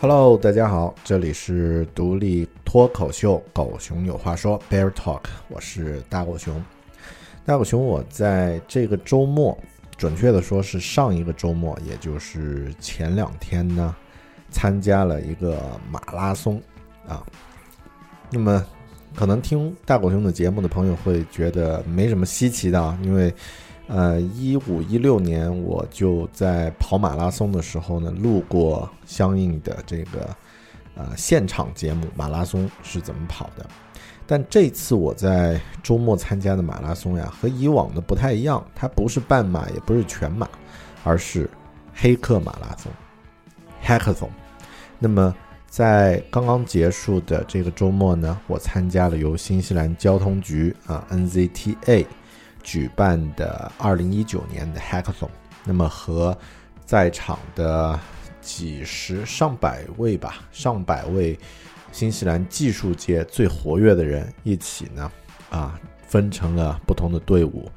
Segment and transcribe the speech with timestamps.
[0.00, 6.64] Hello，大家好，这里是独立脱口秀《狗熊有话说》Bear Talk，我是大狗熊。
[7.44, 9.58] 大狗熊，我在这个周末，
[9.96, 13.92] 准确的说是上一个周末，也就是前两天呢，
[14.52, 16.62] 参加了一个马拉松
[17.08, 17.26] 啊。
[18.30, 18.64] 那么，
[19.16, 23.34] 可能听大狗熊的节目的朋友会觉得没什么稀奇的，因为。
[23.88, 30.28] 呃，一五一六年我就在跑马拉松的时候呢，录过相应的这个
[30.94, 33.66] 呃现场节目，马拉松是怎么跑的。
[34.26, 40.46] 但这次我在周末参加的马拉松呀，和以往的不太一样，它不是半马，也不是全马，
[41.02, 41.48] 而是
[41.94, 42.92] 黑客马拉松
[43.82, 44.28] （Hackathon）。
[44.98, 45.34] 那么
[45.66, 52.04] 在刚刚结束的这个周末呢，我参加了由新西兰交通局啊 （NZTA）。
[52.62, 55.30] 举办的二零一九年的 Hackathon，
[55.64, 56.36] 那么和
[56.84, 57.98] 在场的
[58.40, 61.38] 几十上百位吧，上百位
[61.92, 65.12] 新西兰技术界最活跃的人一起呢，
[65.50, 67.70] 啊，分成了不同的队伍，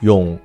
[0.00, 0.38] 用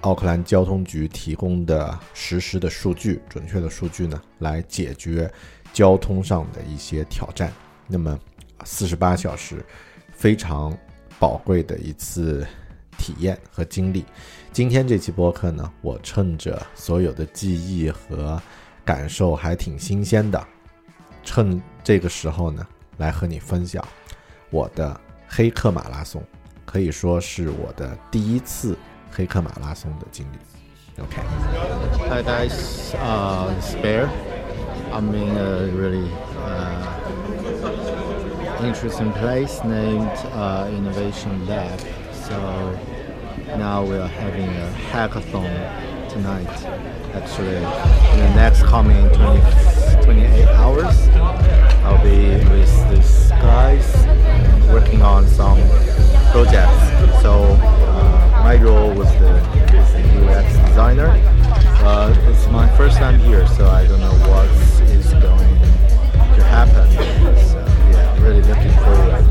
[0.00, 5.32] 奥克兰交通局提供的实时的数据、准确的数据呢，来解决
[5.72, 7.52] 交通上的一些挑战。
[7.86, 8.18] 那么
[8.64, 9.64] 四十八小时，
[10.12, 10.76] 非常
[11.18, 12.46] 宝贵的一次。
[13.02, 14.04] 体验和经历，
[14.52, 18.40] 今天这期播客呢，我趁着所有的记忆和
[18.84, 20.40] 感受还挺新鲜的，
[21.24, 22.64] 趁这个时候呢，
[22.98, 23.84] 来和你分享
[24.50, 26.22] 我的黑客马拉松，
[26.64, 28.78] 可以说是我的第一次
[29.10, 30.36] 黑客马拉松的经历。
[31.02, 36.08] OK，Hi guys，uh，Spare，I'm in a really
[36.38, 36.86] uh,
[38.62, 41.80] interesting place named uh, Innovation Lab。
[42.12, 42.28] So
[43.58, 46.48] now we are having a hackathon tonight.
[47.14, 51.08] Actually, in the next coming 20, 28 hours,
[51.84, 54.06] I'll be with these guys
[54.72, 55.58] working on some
[56.30, 57.22] projects.
[57.22, 59.36] So uh, my role was the,
[59.76, 61.10] is the UX designer.
[61.84, 64.48] Uh, it's my first time here, so I don't know what
[64.88, 65.58] is going
[66.36, 66.90] to happen.
[67.48, 67.58] So
[67.90, 69.24] yeah, really looking forward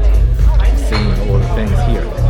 [0.66, 2.21] to seeing all the things here.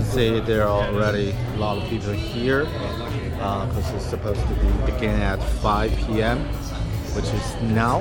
[0.00, 4.54] Can see there are already a lot of people here because uh, it's supposed to
[4.54, 6.38] be beginning at 5 p.m.,
[7.14, 8.00] which is now.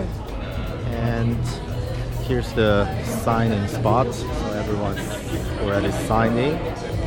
[1.03, 1.35] And
[2.25, 4.99] here's the signing spot, so everyone's
[5.61, 6.53] already signing.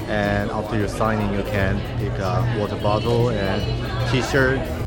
[0.09, 4.82] And after you're signing, you can pick a water bottle and t-shirt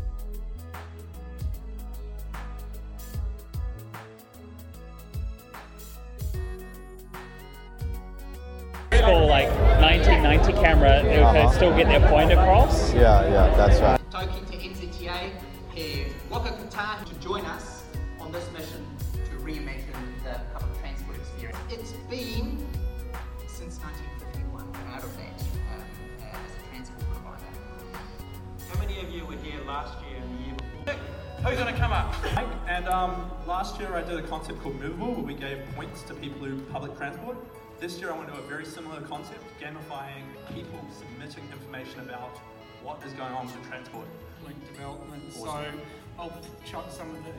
[34.28, 37.36] concept called Movable where we gave points to people who public transport.
[37.80, 40.24] This year I want to do a very similar concept, gamifying
[40.54, 42.34] people submitting information about
[42.82, 44.06] what is going on with transport.
[44.44, 45.22] Link development.
[45.30, 45.78] Awesome.
[46.16, 46.32] So I'll
[46.64, 47.32] chuck some of the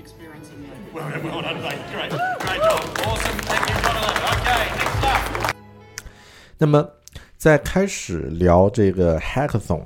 [0.00, 0.78] experience in there.
[0.94, 1.78] Well, well done, mate.
[1.92, 2.10] Great.
[2.44, 2.80] Great job.
[3.04, 3.38] Awesome.
[3.48, 4.16] Thank you, Jonathan.
[4.32, 5.56] Okay, next up.
[6.58, 6.90] 那么，
[7.36, 9.84] 在开始聊这个 hackathon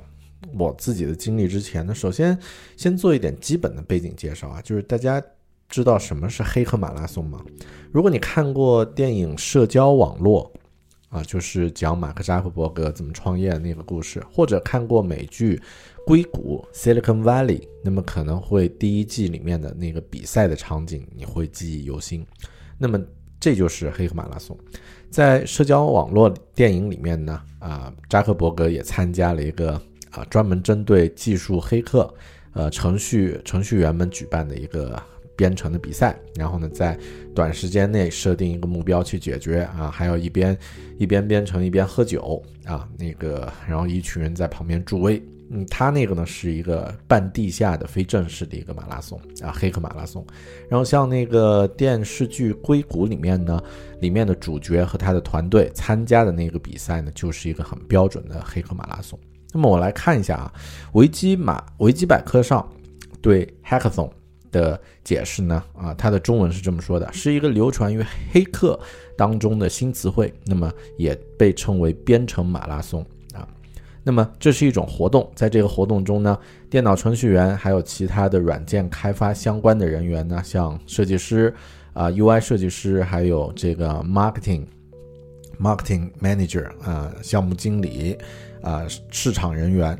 [0.57, 2.37] 我自己的经历之前呢，首先
[2.77, 5.21] 先做一点基本的背景介绍啊，就是大家
[5.71, 7.41] 知道什么是黑客马拉松吗？
[7.91, 10.51] 如果你看过电影《社交网络》
[11.17, 15.55] 啊，就是讲马克扎克伯格怎么创业的那个故事，或者看过美剧
[16.05, 22.25] 《硅谷》（Silicon Valley），那么可能会第一季里面的那个比赛的场景你会记忆犹新。
[22.77, 22.99] 那么
[23.39, 24.57] 这就是黑客马拉松。
[25.09, 29.73] 在社交网络电影里面呢，啊，扎克伯格也参加了一个
[30.11, 32.13] 啊专门针对技术黑客，
[32.53, 34.97] 呃程序程序员们举办的一个
[35.41, 36.15] 编程的比赛。
[36.35, 36.95] 然后呢，在
[37.33, 40.55] 短时间内设定一个目标去解决啊，还有一边
[40.99, 45.19] 一边编程一边喝酒啊，那个然后一群人在旁边助威。
[45.53, 50.23] 嗯，他那个呢是一个半地下的非正式的一个马拉松啊，黑客马拉松。
[50.69, 53.61] 然后像那个电视剧《硅谷》里面呢，
[53.99, 59.19] 里面的主角和他的团队参加的那个比赛呢，就是一个很标准的黑客马拉松。
[59.51, 60.53] 那么我来看一下啊，
[60.93, 62.65] 维基马维基百科上
[63.21, 64.09] 对 hackathon
[64.51, 68.79] 的解释呢，啊，它的中文是这么说的，是一个流传于黑客
[69.17, 73.47] 当中的新词汇，那么也被称为编程马拉松啊。
[74.03, 76.37] 那么这是一种活动，在这个活动中呢，
[76.69, 81.53] 电脑程序员还有其他的软件开发相关的人员呢，像设计师
[81.93, 84.65] 啊、UI 设计师，还有这个 marketing
[85.59, 88.17] marketing manager 啊、项目经理
[88.61, 89.97] 啊、市场人员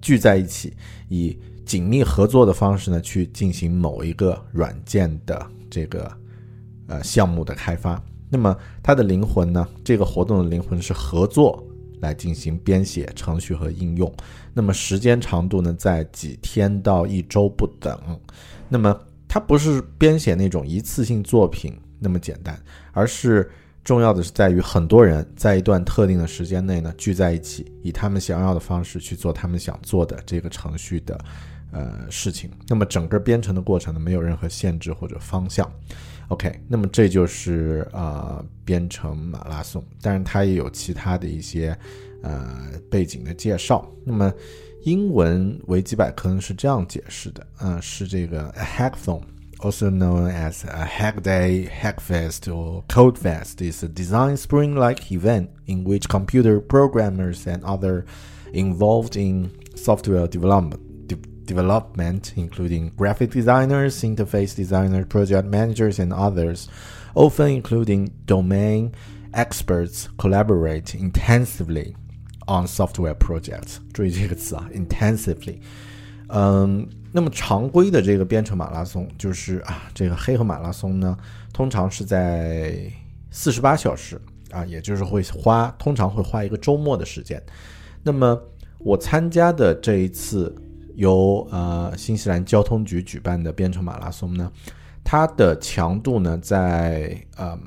[0.00, 0.72] 聚在一起，
[1.08, 1.36] 以
[1.72, 6.12] 紧密合作的方式呢，去进行某一个软件的这个
[6.86, 7.98] 呃项目的开发。
[8.28, 11.66] 那么它的灵魂呢，这个活动的灵魂是合作。
[12.00, 14.12] 来进行编写程序和应用，
[14.52, 17.96] 那么时间长度呢，在几天到一周不等。
[18.68, 22.60] 那么它不是编写那种一次性作品那么简单，
[22.90, 23.48] 而是
[23.84, 31.16] 重要的是在于很多人在一段特定的时间内呢聚在一起，以他们想要的方式去做他们想做的这个程序的
[31.72, 32.48] 呃事情。
[32.68, 35.68] 那么整个编程的过程呢，没有任何限制或者方向。
[36.28, 41.76] OK，那么这就是呃编程马拉松，当然它也有其他的一些
[42.22, 43.86] 呃背景的介绍。
[44.06, 44.32] 那么
[44.84, 55.12] 英文维基百科呢是这样解释的，嗯、呃，是这个 a hackathon，also known as a hack day, hackfest or code fest, is a design spring-like
[55.12, 58.04] event in which computer programmers and other
[58.52, 60.80] involved in software development
[61.46, 66.66] development, including graphic designers, interface designers, project managers, and others,
[67.14, 68.92] often including domain
[69.32, 71.94] experts, collaborate intensively
[72.46, 73.78] on software projects.
[73.92, 75.58] 注意这个词啊，intensively。
[76.28, 81.16] 嗯，那么常规的这个编程马拉松，就是啊，这个黑客马拉松呢，
[81.52, 82.90] 通常是在
[83.30, 87.42] 四十八小时啊，也就是会花，通常会花一个周末的时间。
[88.02, 88.40] 那么
[88.78, 90.54] 我参加的这一次。
[90.94, 94.50] 由呃新西兰交通局举办的编程马拉松呢，
[95.02, 97.58] 它的强度呢在呃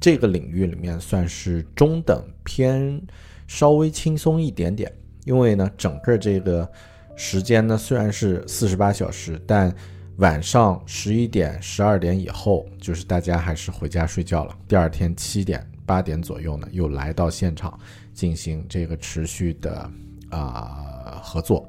[0.00, 3.00] 这个领域里面算是中等偏
[3.46, 4.92] 稍微轻松一点点，
[5.24, 6.70] 因为呢整个这个
[7.16, 9.74] 时间呢虽然是四十八小时，但
[10.18, 14.56] 晚上十一点十二点以后，就是大家还是回家睡觉了。
[14.66, 17.78] 第二天七点八点左右呢，又来到现场
[18.12, 19.90] 进行这个持续的
[20.30, 21.68] 啊合作。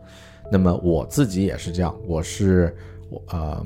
[0.51, 2.75] 那么我自己也是这样，我是
[3.09, 3.65] 我呃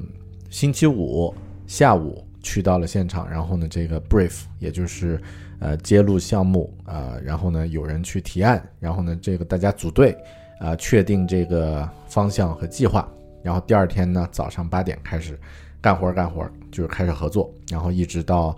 [0.50, 1.34] 星期五
[1.66, 5.22] 下午去到了现场，然后呢这个 brief 也就是
[5.60, 10.14] 呃揭露项目啊，然后呢有人去提案，然后呢这个大家组队
[10.60, 13.08] 啊确定这个方向和计划，
[13.42, 15.40] 然后第二天呢早上八点开始
[15.80, 18.54] 干活干活，就是开始合作，然后一直到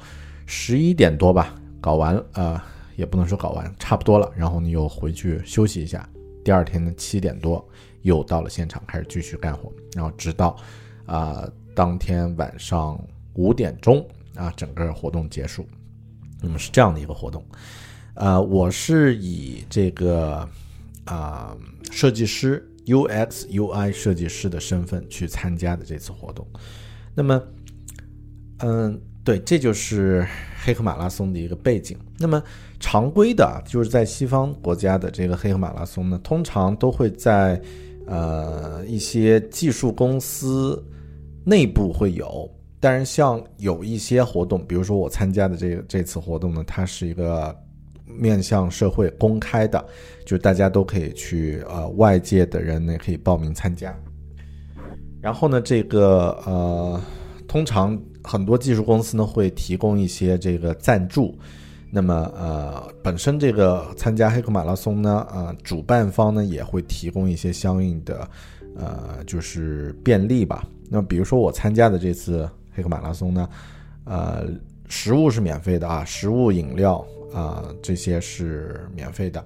[0.47, 2.59] 十一点多吧搞完呃
[2.95, 6.09] 也不能说搞完，差不多了，然后你又回去休息一下，
[6.43, 7.63] 第二天呢七点多。
[8.05, 10.55] 又到了现场，开始继续干活，然后直到，
[11.07, 15.65] 啊，当天晚上五点钟啊，整个活动结束。
[16.39, 17.43] 那么是这样的一个活动，
[18.13, 20.47] 呃，我是以这个
[21.05, 21.57] 啊
[21.89, 26.45] 设计师 UX UI 设计师的身份去参加的这次活动。
[27.15, 27.41] 那么，
[28.59, 30.27] 嗯，对，这就是
[30.63, 31.97] 黑客马拉松的一个背景。
[32.19, 32.41] 那么
[32.79, 37.59] 常规的，就是在西方国家的这个黑客马拉松呢，通常都会在
[38.07, 40.83] 呃，一些技术公司
[41.43, 47.55] 内部会有，但是像有一些活动，比如说我参加的这个这次活动呢，它是一个
[48.05, 49.83] 面向社会公开的，
[50.25, 53.95] 就大家都可以去，呃，外界的人呢可以报名参加。
[55.21, 57.01] 然后呢，这个呃，
[57.47, 61.35] 通常很多技术公司呢会提供一些这个赞助，
[61.91, 68.27] 那么呃，本身这个参加黑客马拉松呢，呃，主办方呢也会提供一些相应的
[68.75, 70.65] 呃，就是便利吧。
[70.89, 73.49] 那么比如说我参加的这次黑客马拉松呢，
[74.03, 74.45] 呃，
[74.87, 79.43] 食物是免费的啊，食物、饮料啊这些是免费的。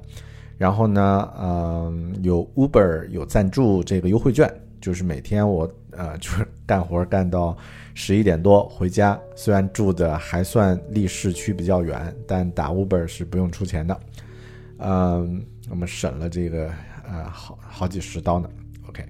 [0.57, 7.55] 然后呢，嗯，有 Uber 有赞助这个优惠券，就是每天我呃 就是干活干到
[7.93, 13.99] 十一点多回家，虽然住的还算离市区比较远，但打 Uber 是不用出钱的，
[14.77, 16.71] 嗯，我们省了这个
[17.05, 18.49] 呃好好几十刀呢。
[18.87, 19.03] OK，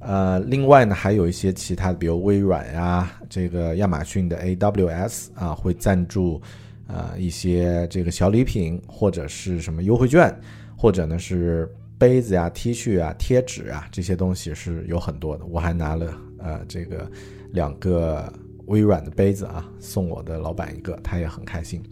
[0.00, 6.40] 呃，另外呢还有一些其他的，比如微软呀，这个亚马逊的 AWS 啊会赞助
[6.86, 10.32] 呃一些这个小礼品或者是什么优惠券。
[10.80, 11.68] 或者呢是
[11.98, 15.44] 杯子呀、T 恤啊、贴纸啊这些东西是有很多的。
[15.46, 17.10] 我还拿了呃这个
[17.52, 18.32] 两个
[18.66, 21.82] 微软的杯子啊，送我的老板一个，他也很开心。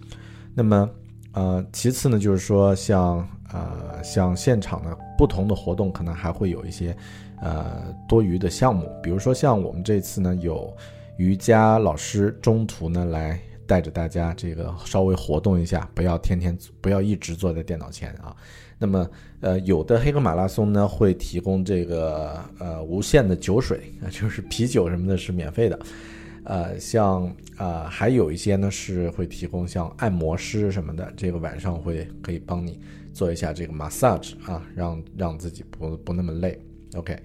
[0.55, 0.89] 那么
[1.33, 6.97] 呃其次呢就是说像呃像现场的不同的活动，可能还会有一些
[7.43, 10.73] 呃多余的项目，比如说像我们这次呢有
[11.17, 18.37] 瑜伽老师中途呢来带着大家这个稍微活动一下，不要天天不要一直坐在电脑前啊。
[18.79, 25.79] 那么，呃，有的黑客马拉松呢会提供这个呃无限的酒水啊， 就是啤酒什么的是免费的，
[26.45, 32.79] 呃，像啊还有一些呢是会提供像按摩师什么的，这个晚上会可以帮你
[33.15, 36.61] 做一下这个 massage 啊，让让自己不不那么累。
[36.97, 37.19] OK，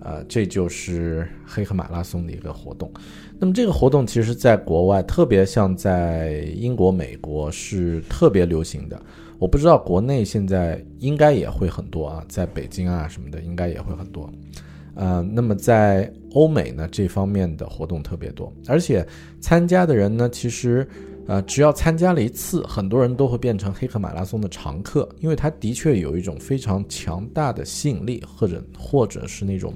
[0.00, 2.90] 呃，这就是黑客马拉松的一个活动。
[3.38, 8.98] 那么这个活动其实在国外，特别像在英国、美国是特别流行的。
[9.44, 14.32] 我不知道国内现在应该也会很多啊，在北京啊什么的应该也会很多，
[14.94, 19.06] 呃，那么在欧美呢这方面的活动特别多，而且
[19.42, 20.88] 参加的人呢其实，
[21.26, 29.74] 呃，只要参加了一次，很多人都会变成黑客马拉松的常客，因为它的确有一种非常强大的吸引力，或者或者是那种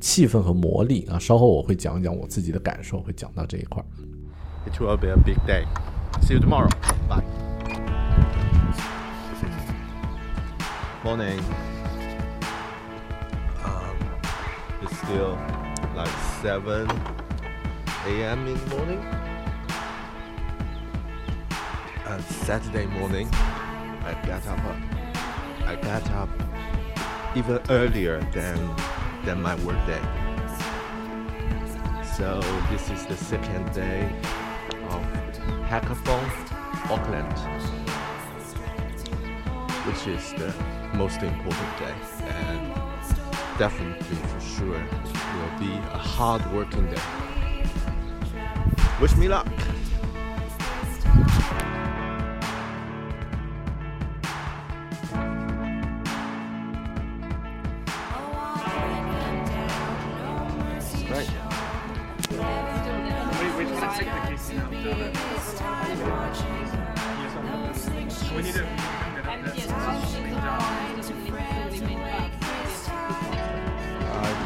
[0.00, 1.18] 气氛和魔力啊。
[1.18, 3.84] 稍后我会讲一讲我自己的感受，会讲到这一块。
[4.64, 5.66] It will be a big day.
[6.22, 6.70] See you tomorrow.
[7.10, 7.22] Bye.
[11.04, 11.40] Morning.
[13.64, 13.96] Um,
[14.82, 15.36] it's still
[15.96, 16.08] like
[16.40, 16.88] 7
[18.06, 18.46] a.m.
[18.46, 19.04] in the morning.
[22.06, 24.60] And Saturday morning, I got up.
[25.66, 26.28] I got up
[27.34, 28.56] even earlier than
[29.24, 30.02] than my workday.
[32.16, 32.40] So
[32.70, 34.04] this is the second day
[34.88, 35.02] of
[35.66, 36.22] Hackathon
[36.90, 37.38] Auckland,
[39.86, 41.94] which is the most important day
[42.24, 42.74] and
[43.58, 44.84] definitely for sure
[45.34, 47.02] will be a hard working day.
[49.00, 49.48] Wish me luck!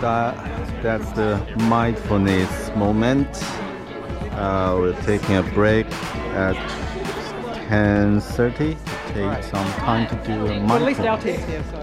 [0.00, 3.28] That, that's the mindfulness moment.
[4.32, 5.86] Uh, we're taking a break
[6.34, 6.56] at
[7.68, 11.44] 10.30 to take some time to do a Well, at least our mindfulness.
[11.44, 11.82] team's here, so.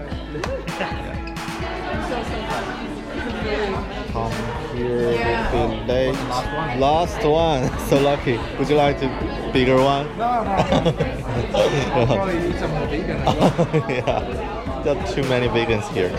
[4.12, 4.32] Come
[4.76, 6.78] here, a bit late.
[6.78, 7.68] Last one.
[7.88, 8.38] So lucky.
[8.58, 10.06] Would you like a bigger one?
[10.16, 10.50] No, no.
[10.50, 13.18] I'll probably eat some more vegan
[13.90, 14.82] yeah.
[14.84, 16.10] There are too many vegans here.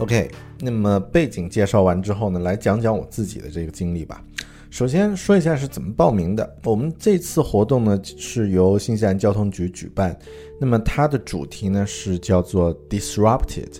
[0.00, 0.30] OK，
[0.60, 4.24] 那么背景介绍完之后呢，来讲讲我自己的这个经历吧。
[4.70, 6.56] 首先说一下是怎么报名的。
[6.64, 10.18] 我们这次活动呢是由新西兰交通局举办，
[10.58, 13.74] 那么它的主题呢是叫做 Disrupted，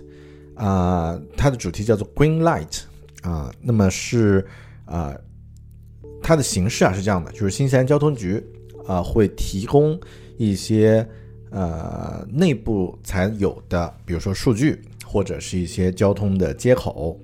[0.56, 2.82] 啊、它的主题叫做 Green Light，
[3.22, 4.46] 啊、那么是
[4.84, 5.16] 啊、
[6.22, 8.44] 它的形式啊是这样的，就是新西兰交通局
[8.86, 9.98] 啊、会提供
[10.36, 11.08] 一些
[11.50, 17.18] 呃内部才有的，比如说数据或者是一些交通的接口，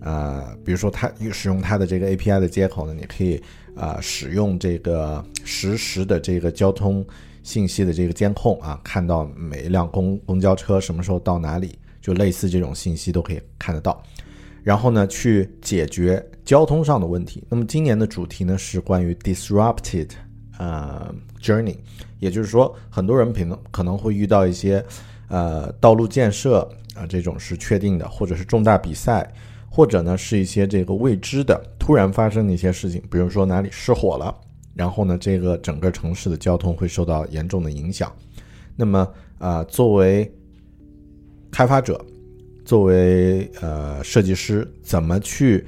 [0.00, 3.40] 呃，比如说它使用它的这个 API 的接口呢，你可以
[3.76, 7.06] 啊、使用这个实时的这个交通
[7.44, 14.02] 信息的这个监控啊，看到每一辆公公交车什么时候到哪里，就类似这种信息都可以看得到。
[14.64, 17.44] 然后呢，去解决交通上的问题。
[17.48, 20.08] 那么今年的主题呢是关于 disrupted
[20.58, 21.76] 呃 journey，
[22.18, 24.84] 也就是说，很多人可能可能会遇到一些
[25.28, 29.32] 呃道路建设啊、这种是确定的，或者是重大比赛，
[29.70, 34.36] 或者呢是一些这个未知的突然发生的一些事情，比如说哪里失火了，
[34.74, 38.12] 然后呢，这个整个城市的交通会受到严重的影响。
[38.74, 40.28] 那么啊、作为
[41.50, 42.04] 开发者，
[42.64, 45.64] 作为呃设计师，怎么去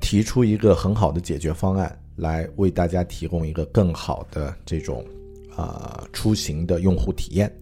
[0.00, 5.04] 提出一个很好的解决方案，来为大家提供一个更好的这种
[5.56, 7.52] 啊、出行的用户体验？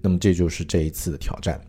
[0.00, 1.60] 那么这就是这一次的挑战。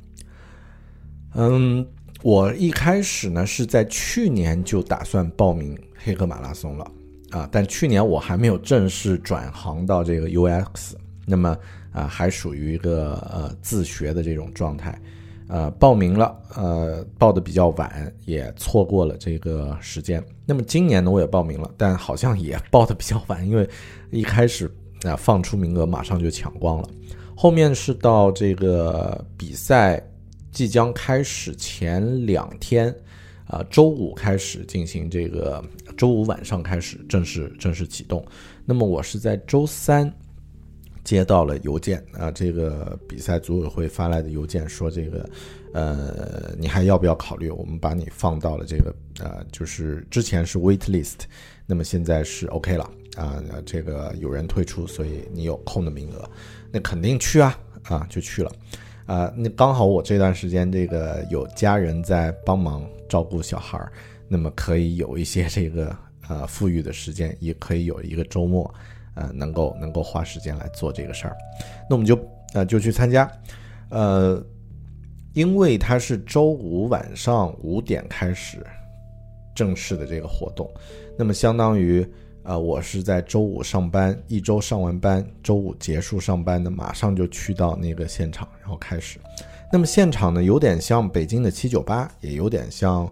[1.35, 1.85] 嗯，
[2.23, 6.91] 我一开始呢是在去年就打算报名黑客马拉松了
[7.29, 10.93] 啊，但去年我还没有正式转行到这个 UX，
[11.25, 11.55] 那么
[11.91, 14.99] 啊还属于一个呃自学的这种状态，
[15.47, 20.23] 呃报名了，呃报的比较晚，也错过了这个时间。
[20.45, 23.69] 那么今年呢我也报名了，但好像也报的比较晚，因为
[24.09, 24.71] 一开始
[25.03, 26.89] 啊、放出名额马上就抢光了，
[27.35, 30.01] 后面是到这个比赛。
[30.57, 32.91] 即将开始前两天，
[33.45, 35.63] 啊、周五开始进行这个，
[35.95, 38.25] 周五晚上开始正式正式启动。
[38.65, 40.11] 那么我是在周三
[41.03, 45.29] 接到了邮件啊、这个比赛组委会发来的邮件说这个，
[45.75, 47.51] 呃，你还要不要考虑？
[47.51, 51.19] 我们把你放到了这个呃，就是之前是 wait list，
[51.67, 56.27] 那么现在是 OK 了啊、这个有人退出，所以你有空的名额，
[56.71, 58.51] 那肯定去啊啊，就去了。
[59.07, 63.89] 啊，那刚好我这段时间这个有家人在帮忙照顾小孩儿，
[64.27, 65.95] 那么可以有一些这个
[66.27, 68.69] 呃富裕的时间，也可以有一个周末，
[69.15, 71.37] 呃，能够能够花时间来做这个事儿。
[71.89, 72.19] 那我们就
[72.53, 73.31] 呃就去参加，
[73.89, 74.45] 呃，
[75.33, 78.57] 因为它是周五晚上五点开始
[79.55, 80.69] 正式的这个活动，
[81.17, 82.05] 那么相当于。
[82.47, 89.19] 呃，我是在周五上班，一周上完班，周五结束上班的，马上就去到那个现场，然后开始。
[89.69, 93.11] 那么现场呢，有点像北京的七九八，也有点像，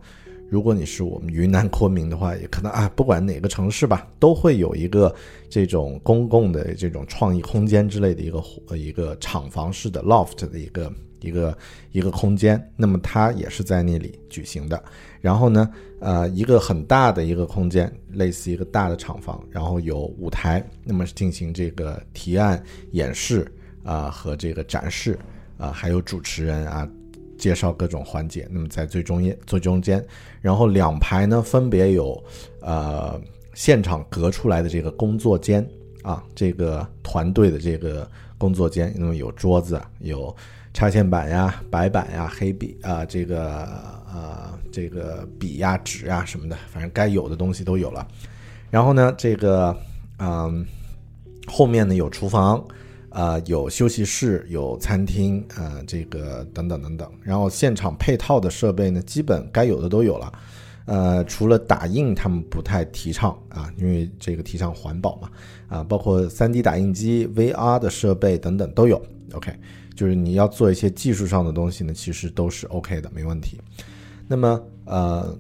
[0.50, 5.14] 如果你是我们云南昆明的话，也可能啊，不管哪个城市吧，都会有一个
[5.50, 10.90] 这种公共的这种创意空间之类的一个呃一个厂房式的 loft 的一个
[11.22, 11.58] 一个
[11.92, 12.62] 一个空间。
[12.76, 14.82] 那么它也是在那里举行的。
[15.22, 23.52] 然后呢，呃，一个很大的一个空间，类似一个大的厂房，然后有舞台，那么进行这个提案、演示
[23.84, 25.18] 啊、和这个展示
[25.58, 26.88] 啊、还有主持人啊
[27.38, 28.48] 介绍各种环节。
[28.52, 30.06] 那么在最中间最中间，
[30.42, 32.24] 然后两排呢分别有
[32.62, 33.20] 呃
[33.56, 35.68] 现场隔出来的这个工作间
[36.04, 40.36] 啊，这个团队的这个工作间，那么有桌子，有
[40.76, 43.64] 插线板呀、白板呀、黑笔啊、这个
[44.14, 48.06] 呃这个笔呀、纸呀什么的，反正该有的东西都有了。
[48.70, 49.74] 然后呢，这个
[50.18, 50.66] 嗯、
[51.48, 52.62] 后面呢有厨房，
[53.10, 57.10] 啊、有休息室，有餐厅，啊、这个等等等等。
[57.24, 60.34] 然后现场配套的设备呢，基本该有的都有了。
[60.88, 65.30] 呃，除了打印，他们不太提倡啊，因为这个提倡环保嘛，
[65.70, 69.02] 啊，包括 3D 打印机、VR 的设备等等都有。
[69.34, 69.52] OK，
[69.96, 73.60] 就是你要做一些技术上的东西呢，其实都是 OK 的，没问题。
[74.28, 75.38] 那么呃，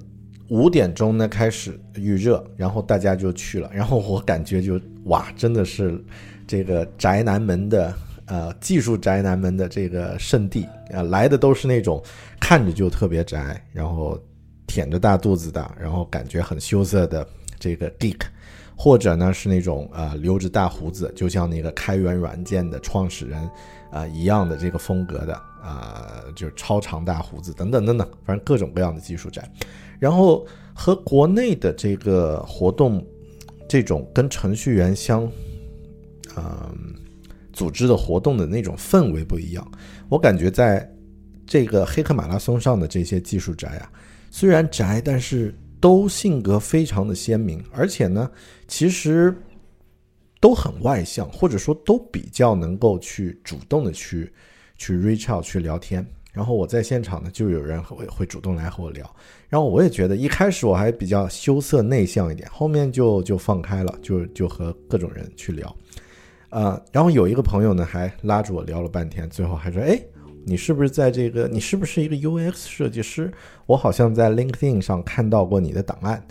[0.50, 6.04] 五点钟呢开始预热，然后大家就去了，然后我感觉就哇，真的是
[6.48, 7.94] 这个宅男们的
[8.26, 12.02] 呃技术宅男们的这个圣地啊、来的都是那种
[12.39, 14.18] 看着就特别宅，然后
[14.68, 17.28] 腆着大肚子的，然后感觉很羞涩的
[17.60, 18.22] 这个 geek。
[18.78, 23.50] 或者呢是那种呃留着大胡子，就像那个开源软件的创始人
[23.91, 29.50] 啊、一样的这个风格的啊、就是超长大胡子等等等等，反正各种各样的技术宅。
[30.00, 33.06] 然后和国内的这个活动，
[33.67, 35.24] 这种跟程序员相，
[36.36, 36.93] 嗯、
[37.54, 39.65] 组织的活动的那种氛围不一样。
[40.10, 40.88] 我感觉在
[41.48, 43.89] 这个黑客马拉松上的这些技术宅啊，
[44.30, 48.30] 虽然宅，但是都性格非常的鲜明，而且呢，
[48.67, 49.36] 其实
[50.39, 54.32] 都很外向，或者说都比较能够去主动的去
[54.78, 56.06] 去 reach out 去聊天。
[56.32, 59.10] 然后我在现场呢，就有人会会主动来和我聊，
[59.48, 65.74] 然后我也觉得一开始我还比较羞涩内向一点，后面就就放开了，就就和各种人去聊，
[66.50, 69.98] 呃，然后有一个朋友呢还拉着我聊了半天，最后还说，哎，
[70.43, 71.48] 你是不是在这个？
[71.48, 73.32] 你是不是一个 UX 设计师？
[73.65, 76.21] 我好像在 LinkedIn 上看到过你的档案，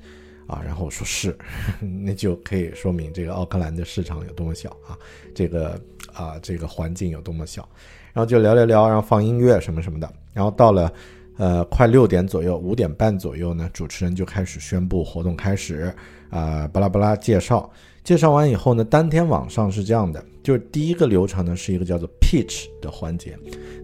[0.46, 1.36] 啊，然后我说是，
[2.04, 4.98] 那就可以说明这个奥克兰的市场有多么小啊，
[5.34, 5.80] 这个
[6.12, 7.68] 啊这个环境有多么小，
[8.12, 10.92] 然后就聊聊聊，然后放音乐什么什么的，然后到了
[11.38, 15.94] 呃快六点左右，五点半左右呢，主持人就开始宣布活动开始，
[16.30, 17.70] 啊、巴拉巴拉介绍，
[18.02, 23.36] 介绍完以后呢，当天晚上是这样的，就是第一个流程呢是一个叫做 pitch 的环节，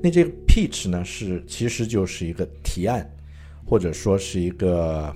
[0.02, 3.10] 那这个 pitch 呢是其实就是一个提案，
[3.64, 5.14] 或者说是一个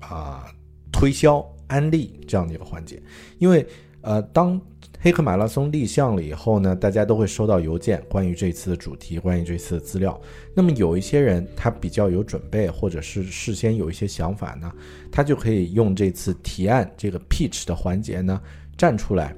[0.00, 0.46] 啊、
[0.94, 3.02] 推销安利这样的一个环节，
[3.38, 3.66] 因为
[4.00, 4.60] 呃，当
[5.00, 10.18] 黑客马拉松立项了以后呢，大家都会收到邮件，关于这次的主题，关于这次的资料。
[10.54, 14.72] 那么有一些人他比较有准备，或者是事先有一些想法呢，
[15.10, 18.40] 他就可以用这次提案这个 pitch 的环节呢
[18.76, 19.34] 站出来，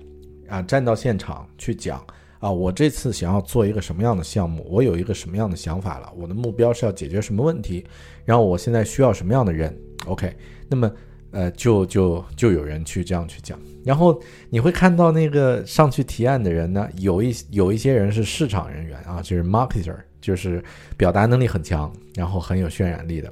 [0.48, 2.04] 啊，站到现场去讲
[2.38, 7.82] 啊，我这次想要做一个什么样的项目，我有一个什么样的想法了，我的目标是要解决什么问题，
[8.26, 10.36] 然后我现在需要什么样的人，OK，
[10.68, 10.90] 那么。
[11.36, 14.18] 呃，就就就有人去这样去讲，然后
[14.48, 20.64] 你会看到那个上去提案的人呢，有一有一些人是市场人员啊，就是 marketer，就是
[20.96, 23.30] 表达能力很强，然后很有渲染力的，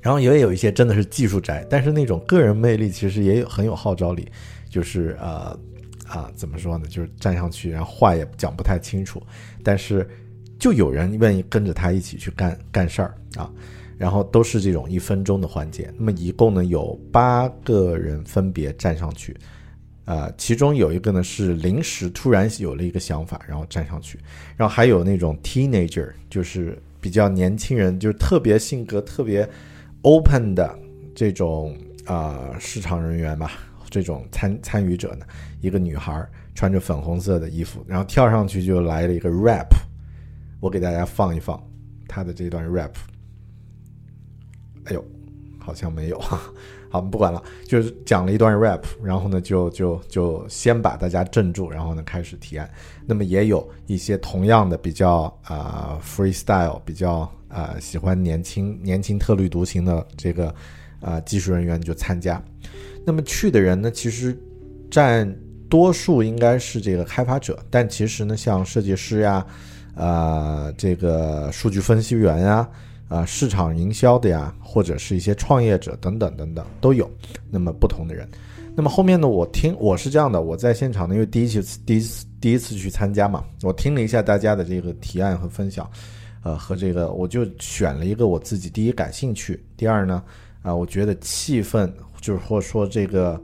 [0.00, 4.26] 然后也有一些真的是技术宅，但是那种个人魅力其实也有很有号召力，
[4.70, 5.54] 就是呃
[6.06, 9.22] 啊怎么说呢，就是站上去，然后话也讲不太清楚，
[9.62, 10.08] 但是
[10.58, 13.52] 就有人愿意跟着他一起去干干事儿啊。
[13.98, 19.36] 然后都是这种一分钟的环节，那么一共呢有八个人分别站上去，
[20.04, 24.16] 呃，其中有一个呢是临时突然有了一个想法，然后站上去，
[24.56, 29.46] 然后还有那种 teenager，就是比较年轻人，就是特别性格特别
[30.02, 30.78] open 的
[31.12, 33.50] 这种啊市场人员吧，
[33.90, 35.26] 这种参参与者呢，
[35.60, 39.74] 一个女孩穿着粉红色的衣服，然后跳上去就来了一个 rap，
[40.60, 41.60] 我给大家放一放
[42.06, 42.92] 她的这段 rap。
[44.88, 45.04] 哎呦，
[45.58, 46.40] 好像没有哈，
[46.88, 52.68] 好，不管了，就是讲了一段 rap，然后呢，就就就先把大家镇住，然后呢开始提案。
[53.06, 60.54] 那么也有一些同样的比较啊 freestyle，比较啊喜欢年轻年轻特立独行的这个
[61.00, 62.42] 啊技术人员就参加。
[63.04, 64.34] 那么去的人呢，其实
[64.90, 65.30] 占
[65.68, 69.46] 多数应该是这个开发者，但其实呢，像设计师呀，
[69.94, 72.56] 啊这个数据分析员呀。
[72.56, 72.70] 啊，
[73.08, 77.10] 啊市场营销的呀，或者是一些创业者等等等等都有。
[77.50, 78.28] 那么不同的人，
[78.76, 79.26] 那么后面呢？
[79.26, 85.90] 我听我是这样的，我在现场呢，因为第一次第一次第一次去参加嘛，我听了一下大家的这个提案和分享，
[86.42, 90.22] 呃，和这个我就选了一个我自己第一感兴趣，第二呢，
[90.62, 91.90] 啊，我觉得气氛
[92.20, 93.40] 就是或说这个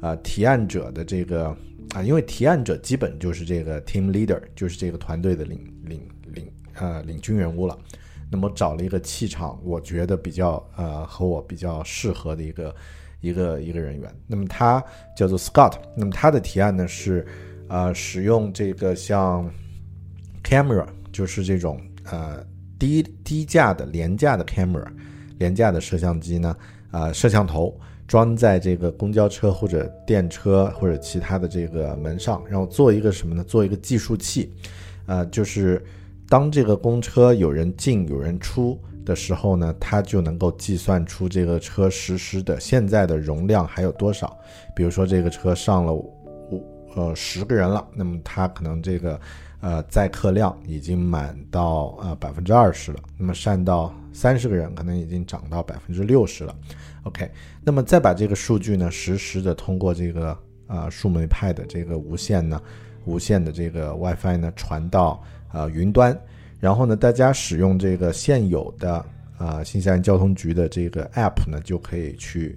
[0.00, 1.54] 啊提案者的这个
[1.94, 7.76] 啊，因为提案者基本就是这个 team leader，就是这个团队的领领领呃领军人物了。
[8.30, 12.74] 那么找了一个气场，我觉得比较呃和我比较适合的一个
[13.20, 14.14] 一个一个人员。
[14.26, 14.84] 那么他
[15.16, 15.74] 叫做 Scott。
[15.96, 17.26] 那么他的提案呢是，
[17.68, 19.50] 呃，使用这个像
[20.44, 22.44] camera，就是这种呃
[22.78, 24.86] 低低价的廉价的 camera，
[25.38, 26.54] 廉价的摄像机呢，
[26.90, 33.42] 啊摄像头装在这个公交车或者电车或者其他的这个门上，然后做一个什么呢？
[33.42, 34.54] 做一个计数器，
[35.06, 35.82] 呃，就是。
[36.28, 44.36] 当这个公车有人进有人出的时候呢，它就能够计算出这个车实时的现在的容量还有多少。
[44.76, 46.62] 比如说这个车上了五
[46.94, 49.18] 呃十个人了，那么它可能这个
[49.60, 52.98] 呃载客量已经满到呃百分之二十了。
[53.16, 56.54] 那么上到三十个人，可能已经涨到百分之六十了。
[57.04, 57.30] OK，
[57.64, 60.36] 那么再把这个数据呢实时的通过这个
[60.66, 62.60] 啊树莓派的这个无线呢
[63.06, 65.24] 无线的这个 WiFi 呢传到。
[65.50, 66.18] 啊，云端，
[66.60, 69.04] 然后呢，大家使用这个现有的
[69.36, 72.56] 啊，新西兰交通局的这个 app 呢，就可以去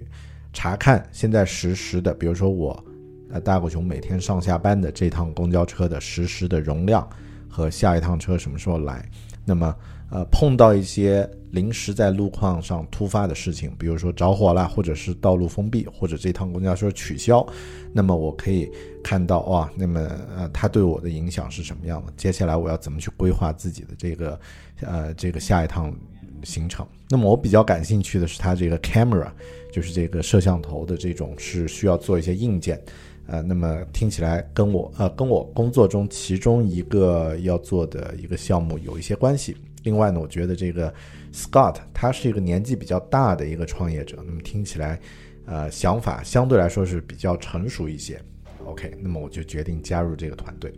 [0.52, 2.84] 查看现在实时的，比如说我，
[3.30, 7.08] 呃，大狗熊每天上下班的这趟公交车的实时的容量
[7.48, 9.08] 和下一趟车什么时候来。
[9.44, 9.74] 那么，
[10.10, 17.46] 呃，碰到一些临时在路况上突发的事情，比如说着火了，或者是道路封闭，或者这趟公交车取消，
[17.92, 18.70] 那么我可以
[19.04, 20.00] 看到哇，那么
[20.34, 22.12] 呃，它对我的影响是什么样的？
[22.16, 24.40] 接下来我要怎么去规划自己的这个
[24.80, 25.94] 呃这个下一趟
[26.42, 26.86] 行程？
[27.10, 29.30] 那么我比较感兴趣的是它这个 camera，
[29.70, 32.82] 就是这个摄像头的这种是需要做一些硬件。
[33.26, 39.54] 呃，那么听起来跟我呃跟我工作中其中一个要做的一个项目有一些关系。
[39.82, 40.92] 另外呢，我觉得这个
[41.32, 45.00] Scott 他是一个年纪比较大的一个创业者，那么听起来，
[45.46, 48.20] 呃，想法相对来说是比较成熟一些。
[48.64, 50.72] OK，那么我就决定加入这个团队。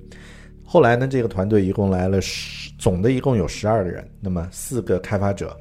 [0.64, 5.54] 后来呢，这个团队一共来了十，总的一共有十二个人，那么四个开发者，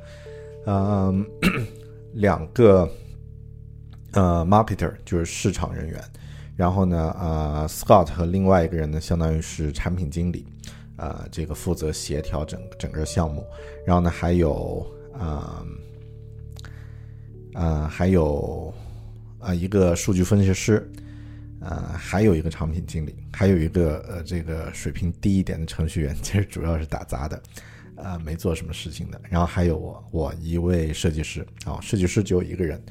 [0.65, 1.25] 嗯，
[2.13, 2.89] 两个
[4.13, 6.01] 呃 marketer 就是市场人员。
[6.55, 10.45] 然后呢，呃，Scott 和另外一个人呢，相当于是产品经理，
[10.97, 13.45] 呃，这个负责协调整整个项目。
[13.85, 15.65] 然后呢，还有啊，
[17.53, 18.73] 呃，还有
[19.39, 20.89] 啊一个数据分析师，
[21.59, 27.41] 呃，还有一个产品经理，还有一个呃这个水平低一点的程序员，其实主要是打杂的，
[27.95, 29.19] 呃，没做什么事情的。
[29.29, 32.83] 然后还有我，我一位设计师，啊，设计师只有一个人，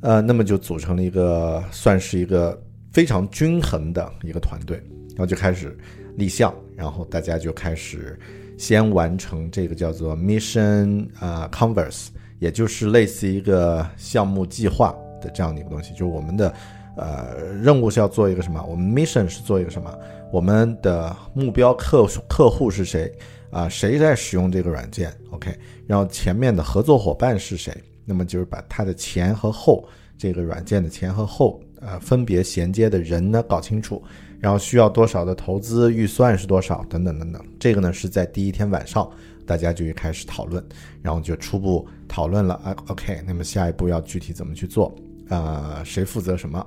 [0.00, 2.60] 呃，那么就组成了一个算是一个。
[2.90, 5.76] 非常均衡的一个团队，然后就开始
[6.18, 8.18] 立项，然后大家就开始
[8.58, 12.08] 先完成这个叫做 mission 啊 converse，
[12.40, 16.52] 也就是类似一个项目计划的这样的一个东西，就我们的
[16.96, 19.96] 呃任务是要做一个什么，我们 mission 是做一个什么，
[20.32, 23.10] 我们的目标客客户是谁
[23.52, 27.72] 啊，谁在使用这个软件，OK，然后前面的合作伙伴是谁，
[28.04, 31.60] 那么就是把它的前和后这个软件的前和后。
[31.80, 34.02] 呃，分别衔接的人呢搞清楚，
[34.40, 37.44] 然后需要多少的投资预算是多少等等等等。
[37.58, 39.08] 这个呢是在第一天晚上，
[39.44, 40.64] 大家就开始讨论，
[41.02, 42.76] 然后就初步讨论了啊。
[42.88, 44.94] OK，那么下一步要具体怎么去做？
[45.28, 46.64] 呃，谁负责什么？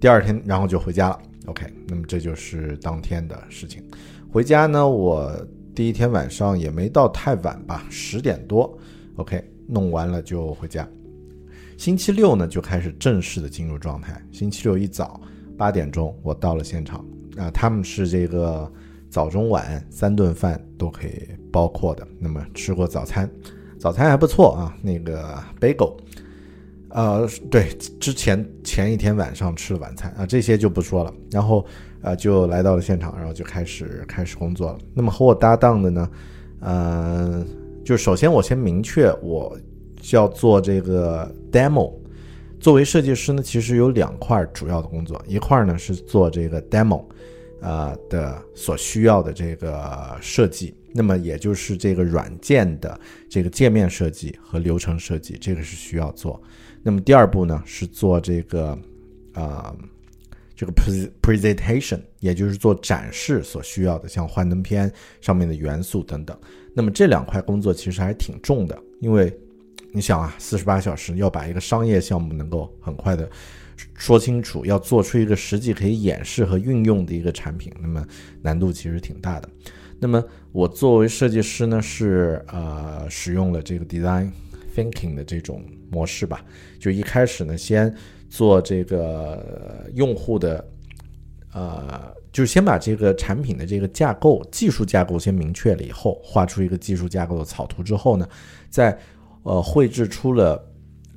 [0.00, 1.18] 第二天，然后就回家了。
[1.46, 3.82] OK，那么这就是当天的事情。
[4.30, 5.34] 回家呢，我
[5.74, 8.78] 第一天晚上也没到太晚吧，十点多。
[9.16, 10.88] OK，弄完了就回家。
[11.76, 14.20] 星期六呢，就开始正式的进入状态。
[14.30, 15.20] 星期六一早
[15.62, 17.48] 八点钟，我到了现场啊。
[17.52, 18.68] 他们是这个
[19.08, 22.04] 早中晚三顿饭都可以包括的。
[22.18, 23.30] 那么吃过早餐，
[23.78, 24.76] 早餐还不错啊。
[24.82, 25.96] 那个 bagel，
[26.88, 27.68] 呃，对，
[28.00, 31.14] 之前前一天晚上吃了晚餐啊，这些就不说了。
[31.30, 31.64] 然后
[32.02, 34.78] 啊，就来到了现场，然后就开始开始工作了。
[34.92, 36.10] 那么和我搭档的呢，
[36.58, 37.46] 呃，
[37.84, 39.56] 就首先我先明确我。
[40.04, 41.94] 叫做这个 demo，
[42.62, 47.04] 作为设计师呢，其实有两块主要的工作，一块呢是做这个 demo，
[47.60, 52.96] 啊的所需要的这个设计，那么也就是这个软件的
[53.28, 56.40] 这个界面设计和流程设计，这个是需要做。
[56.84, 58.78] 那么第二步呢是做这个
[59.32, 59.74] 啊
[60.54, 60.72] 这个
[61.20, 64.88] presentation，也就是做展示所需要的，像幻灯片
[65.20, 66.38] 上面的元素等等。
[66.72, 69.36] 那么这两块工作其实还挺重的，因为
[69.94, 73.28] 你想啊，四十八小时要把一个商业项目能够很快的
[73.94, 78.02] 说清楚，要做出一个实际可以演示和运用的一个产品，那么
[78.40, 79.48] 难度其实挺大的。
[79.98, 84.30] 那么我作为设计师呢，是呃使用了这个 design
[84.74, 86.42] thinking 的这种模式吧，
[86.80, 87.94] 就一开始呢，先
[88.30, 90.66] 做这个用户的
[91.52, 98.26] 呃，就是先把这个产品的这个架构、技术架构先明确了以后，画出一个技术架构的草图之后呢，
[98.70, 98.98] 在
[99.42, 100.62] 呃，绘制出了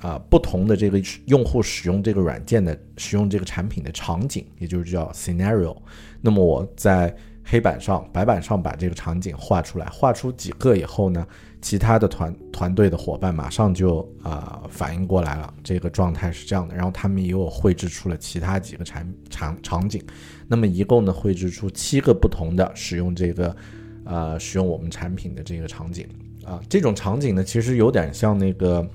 [0.00, 5.76] 啊不同的这个用户使用这个软件的使用这个产品的场景，也就是叫 scenario。
[6.20, 11.24] 那么我在黑板上、白板上把这个场景画出来，画出几个以后呢，
[11.62, 16.74] 其他的团团队的伙伴马上就啊反应过来了，这个状态是这样的。
[16.74, 20.04] 然后他们也有绘制出了其他几个产场场景。
[20.48, 23.56] 那么一共呢，绘制出七个不同的使用这个
[24.04, 26.08] 呃使用我们产品的这个场景。
[26.46, 28.88] 啊，这种场景呢，其实有点像那个，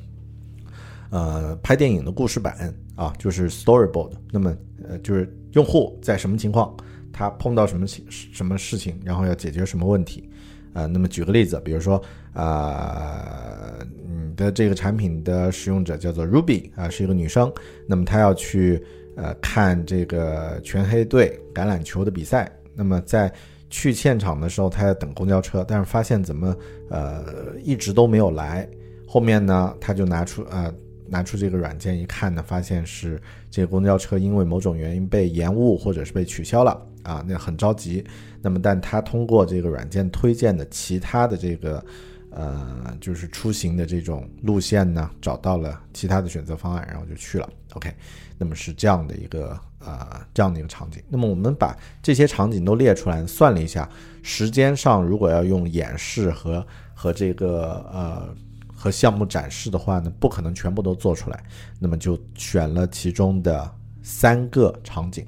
[1.09, 4.11] 呃，拍电影的故事版啊，就是 storyboard。
[4.31, 4.55] 那么，
[4.87, 6.73] 呃，就是用户在什么情况，
[7.11, 10.29] 他碰到什么情什么事情，然后要解决什么问题，
[10.71, 13.75] 啊，那么举个例子，比如说，啊，
[14.07, 17.51] 你的这个产品的使用者叫做 Ruby 啊，是一个女生，
[17.85, 18.81] 那么她要去
[19.17, 23.29] 呃看这个全黑队橄榄球的比赛，那么在
[23.71, 26.55] 去现场的时候，他在等公交车，但是发现怎么
[26.89, 28.69] 呃一直都没有来。
[29.07, 30.71] 后面呢，他就拿出呃
[31.07, 38.05] 拿出这个软件一看呢，发现是这个公交车因为某种原因被延误或者是被取消了啊，那很着急。
[38.41, 41.83] 那么，但他通过这个软件推荐的其他的这个
[42.29, 47.49] 呃就是出行的这种路线呢，找到了其他的选择方案，然后就去了。
[47.73, 47.89] OK，
[48.37, 49.57] 那么是这样的一个。
[49.83, 51.01] 啊，这样的一个场景。
[51.09, 53.89] 那么我们把这些场景都列出来，算了一下，
[54.21, 58.35] 时间上如果要用演示和和这个呃
[58.73, 61.43] 和项目展示的话呢，不可能全部都做出来。
[61.79, 63.69] 那么就选了其中的
[64.01, 65.25] 三个场景。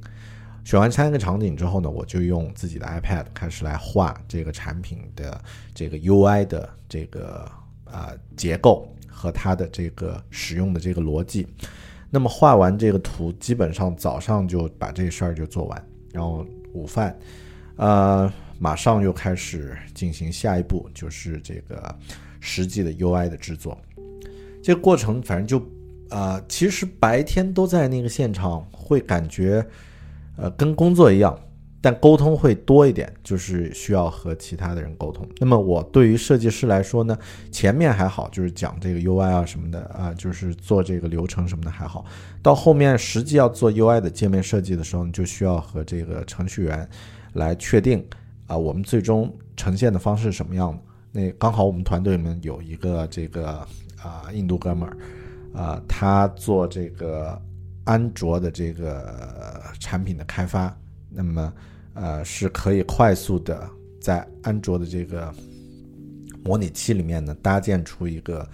[0.63, 5.41] 选完三个场景之后呢，我就用自己的 iPad 开始来画这个产品的
[5.73, 7.51] 这个 UI 的这个
[7.83, 11.45] 啊结构和它的这个使用的这个逻辑。
[12.13, 17.17] 那么画完这个图，基本上早上就把这事儿就做完，然后午饭，
[17.75, 21.83] 呃，马上又开始进行下一步，就是这个
[22.39, 23.75] 实际的 UI 的制作。
[24.61, 25.67] 这个过程反正就，
[26.11, 29.65] 呃，其实白天都在那个现场，会感觉，
[30.37, 31.35] 呃，跟工作一样。
[31.85, 35.27] 但沟通会多一点，就是需要和其他的人沟通。
[35.39, 37.17] 那么我对于设计师来说呢，
[37.51, 42.05] 前面还好，就是讲这个 UI 啊什么的啊，就是做这个流程什么的还好。
[42.41, 46.87] 到后面实际要做 UI 的界面设计的时候，你就需要和这个程序员
[47.33, 48.01] 来确定
[48.47, 50.79] 啊，我们最终呈现的方式是什么样的。
[51.11, 53.67] 那刚好我们团队里面有一个这个
[54.01, 54.97] 啊印度哥们儿
[55.53, 57.37] 啊，他做这个
[57.83, 60.73] 安卓的这个产品的开发，
[61.09, 61.53] 那么
[61.93, 63.69] 呃是可以快速的
[64.01, 65.33] 在安卓的这个
[66.43, 68.47] 模拟器里面呢搭建出一个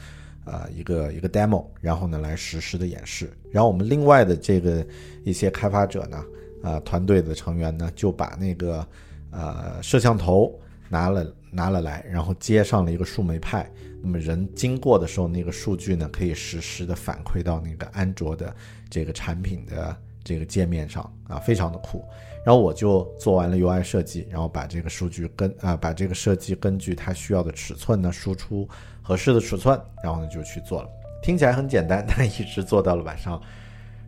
[0.46, 3.32] 呃一个一个 demo，然后呢来实时的演示。
[3.52, 4.86] 然后我们另外的这个
[5.24, 6.24] 一些开发者呢，
[6.64, 8.88] 啊团队的成员呢就把那个
[9.32, 10.54] 呃摄像头
[10.88, 13.70] 拿了拿了来，然后接上了一个树莓派。
[14.02, 18.56] 那么人经过的时候，那个数据呢可以实时的反馈到那个安卓的
[18.90, 22.06] 这个产品的这个界面上啊，非常的酷。
[22.46, 28.68] 然后我就做完了 UI 设计，然后把这个数据跟啊把这个设计根据它需要的尺寸呢输出
[29.02, 30.90] 合适的尺寸，然后呢就去做了。
[31.22, 33.42] 听起来很简单，但一直做到了晚上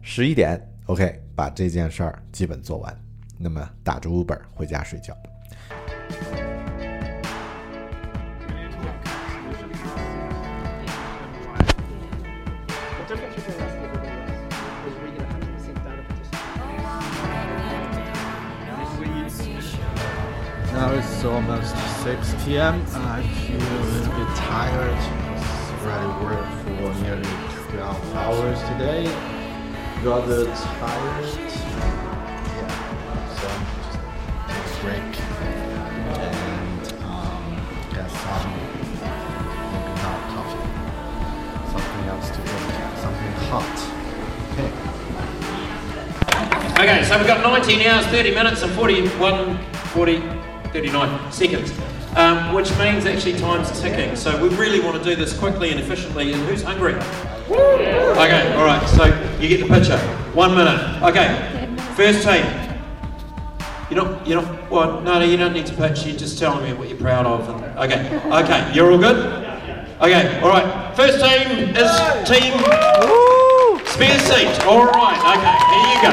[0.01, 2.97] 十一点，OK，把这件事儿基本做完。
[3.37, 5.15] 那么打着 Uber 回家睡觉。
[20.81, 22.83] Now it's almost 6 p.m.
[22.95, 24.97] I feel a little bit tired.
[25.37, 27.29] It's already worked for nearly
[27.69, 29.05] 12 hours today.
[30.01, 31.25] Rather tired.
[32.57, 32.73] Yeah.
[33.37, 33.45] So
[33.77, 34.01] just
[34.49, 35.13] take a break
[36.17, 37.45] and um,
[37.93, 38.97] get some maybe
[40.01, 40.65] not coffee,
[41.73, 43.77] something else to drink, something hot.
[44.53, 44.71] Okay.
[46.81, 49.63] Okay, so we've got 19 hours, 30 minutes, and 41,
[49.93, 50.40] 40,
[50.73, 51.71] 39 seconds,
[52.15, 54.15] um, which means actually time's ticking.
[54.15, 56.33] So we really want to do this quickly and efficiently.
[56.33, 56.93] And who's hungry?
[57.49, 58.87] Okay, all right.
[58.89, 59.05] So
[59.39, 59.97] you get the picture.
[60.33, 61.03] One minute.
[61.03, 62.45] Okay, first team.
[63.89, 64.71] You don't, you don't.
[64.71, 66.05] Well, no, no, you don't need to pitch.
[66.05, 67.49] You're just telling me what you're proud of.
[67.49, 69.17] And, okay, okay, you're all good.
[70.01, 70.95] Okay, all right.
[70.95, 71.91] First team is
[72.25, 72.53] team
[73.85, 74.65] spare seat.
[74.65, 75.19] All right.
[75.35, 76.11] Okay, here you go.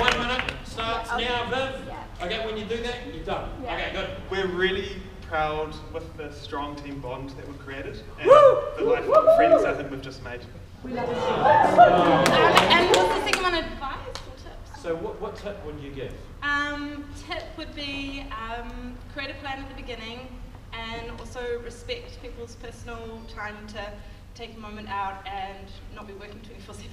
[0.00, 1.74] One minute starts now, Viv.
[2.22, 3.50] Okay, when you do that, you're done.
[3.64, 4.08] Okay, good.
[4.30, 4.96] We're really
[5.33, 9.91] proud with the strong team bond that we've created and the lifelong friends I think
[9.91, 10.41] we've just made.
[10.85, 10.95] And
[12.95, 13.53] what's the second one?
[13.53, 14.81] Advice or tips?
[14.81, 16.13] So, what, what tip would you give?
[16.41, 20.27] Um, tip would be um, create a plan at the beginning
[20.73, 23.91] and also respect people's personal time to
[24.35, 26.89] take a moment out and not be working 24 7.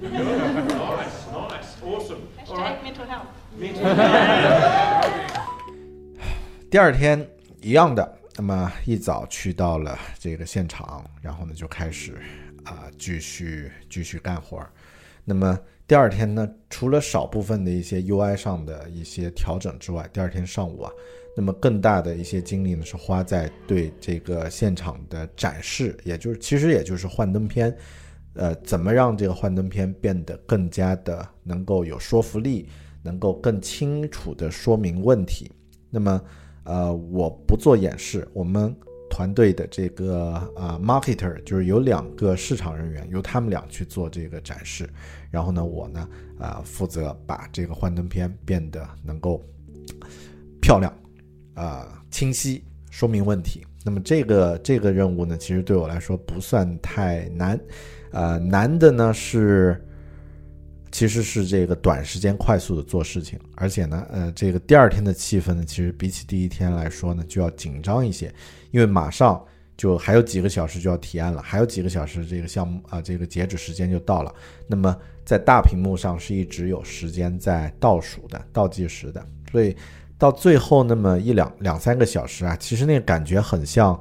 [0.13, 2.27] nice, nice, awesome.
[2.37, 2.83] Hashtag All right.
[2.83, 3.27] mental health.
[3.57, 5.49] Mental health.
[6.71, 7.29] 第二天
[7.60, 12.16] 一样的，那么一早去到了这个现场，然后呢就开始
[12.64, 14.70] 啊、继续继续干活儿。
[15.24, 20.92] 那么第二天呢，除了少部分的一些 UI 上的一些调整之外，第二天上午啊，
[21.36, 27.76] 那么更大的一些精力呢是花在对这个现场的展示，也就是其实也就是幻灯片，
[28.34, 32.68] 呃，怎么让这个幻灯片变得更加的能够有说服力，
[33.02, 35.50] 能够更清楚的说明问题。
[35.90, 36.22] 那么，
[36.68, 38.76] 呃，我不做演示，我们
[39.08, 44.86] 团队的这个呃 marketer 就是有两个市场人员，由他们俩去做这个展示，
[45.30, 46.06] 然后呢，我呢，
[46.38, 49.42] 啊、负责把这个幻灯片变得能够
[50.60, 50.92] 漂亮，
[51.54, 53.66] 啊、清晰，说明问题。
[53.82, 57.58] 那么这个这个任务呢，其实对我来说不算太难，
[58.10, 59.82] 呃，难的呢是。
[60.90, 68.32] 其实是这个短时间快速的做事情，而且呢，呃，这个第二天的气氛呢，其实比起第一天来说呢，就要紧张一些，
[68.70, 69.44] 因为马上
[69.76, 74.34] 就还有几个小时就要提案了，还有几个小时这个项目啊、这个截止时间就到了。
[74.66, 79.76] 那么在大屏幕上是一直有时间在倒数的、倒计时的，所以
[80.16, 83.98] 到最后那么一两两三个小时啊，其实那个感觉很像，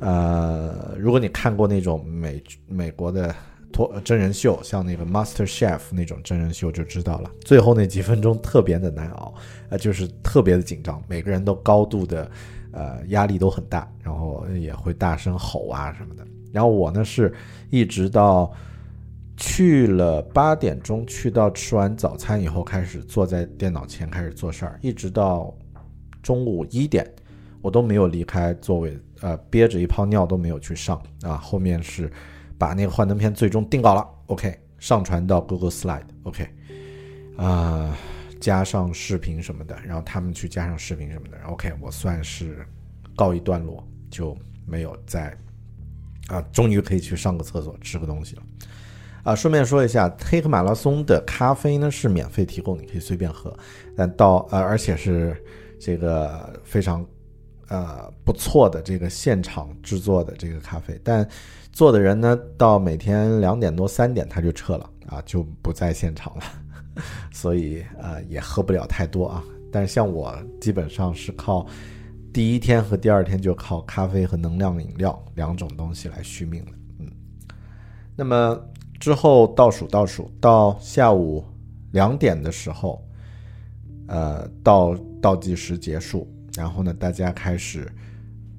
[0.00, 3.34] 呃，如果你看过那种美美国的。
[3.72, 9.34] 脱真人秀，像那个 Master Chef 那种真人秀就知道了，最后那几分钟特别的难熬，
[9.68, 12.30] 呃，就是特别的紧张，每个人都高度的，
[12.72, 16.26] 呃，压力都很大，然后也会大声吼啊什么的。
[16.52, 17.34] 然后我呢是
[17.68, 18.50] 一直到
[19.36, 25.54] 去了八点钟，去到吃完早餐以后，开始坐在电脑前开始做事儿，一直到
[26.22, 27.06] 中午一点，
[27.60, 31.36] 我都没有离开座位，呃，憋着一泡尿都没有去上啊。
[31.36, 32.10] 后面是。
[32.58, 36.48] 把那个幻灯片最终定稿了，OK，上传到 Google Slide，OK，
[37.36, 37.96] 啊、
[38.40, 42.66] 加上视频什么的，然后他们去加上视频什么的，OK，我算是
[43.14, 44.36] 告一段落，就
[44.66, 45.36] 没有再
[46.28, 48.42] 啊，终于可以去上个厕所吃个东西了。
[49.22, 53.52] 啊，顺便说一下，黑客马拉松的咖啡呢是免费提供，你可以随便喝，
[53.96, 55.36] 但到呃，而且是
[55.80, 57.04] 这个非常
[57.68, 61.28] 呃不错的这个现场制作的这个咖啡，但
[61.72, 66.42] 做的人呢，到每天两点多三点他就撤了啊，就不在现场了，
[67.32, 69.44] 所以呃也喝不了太多啊。
[69.72, 71.66] 但是像我基本上是靠
[72.32, 77.10] 第一天和第二天就靠咖啡和能量饮料两种东西来续命的，嗯。
[78.14, 78.58] 那么
[78.98, 81.44] 之后倒数倒数到下午
[81.92, 83.04] 两点的时候，
[84.06, 87.86] 呃，倒倒计时结束，然后呢，大家开始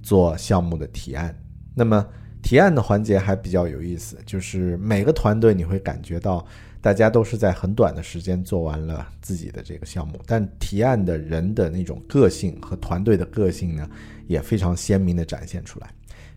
[0.02, 1.36] 做项目的提案。
[1.76, 2.06] 那么
[2.42, 6.46] 提案的环节还比较有意思，就是每个团队你会感觉到。
[6.80, 13.90] 大家都是在很短的时间做完了自己的这个项目，但提案的人的那种个性和团队的个性呢，
[14.28, 15.90] 也非常鲜明的展现出来。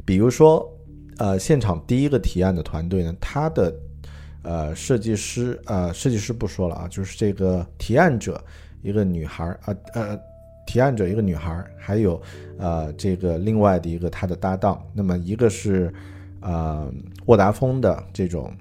[0.04, 0.66] 比如说，
[1.18, 3.72] 呃，现场第一个提案的团队呢，他的
[4.42, 8.42] 呃设计师，呃，设计师不说了啊，就是这个提案者
[8.82, 10.20] 一个女孩儿，呃呃，
[10.71, 12.21] 提案者一个女孩，还有
[12.59, 15.93] 呃这个另外的一个他的搭档，那么一个是
[16.41, 16.93] 呃
[17.27, 18.53] 沃达丰的这种。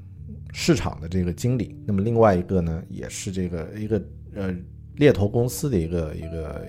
[0.51, 4.01] 市场的这个经理，那么另外一个呢，也是这个一个
[4.33, 4.51] 呃
[4.95, 6.67] 猎头公司的一个一个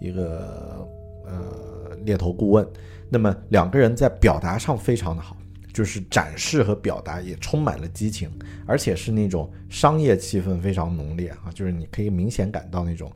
[0.00, 0.88] 一个
[1.26, 2.64] 呃猎头顾问。
[3.10, 5.36] 那么两个人在表达上非常的好，
[5.74, 8.30] 就是展示和表达也充满了激情，
[8.66, 13.10] 而且是那种商业气氛非常浓烈啊，就是你可以明显感到那种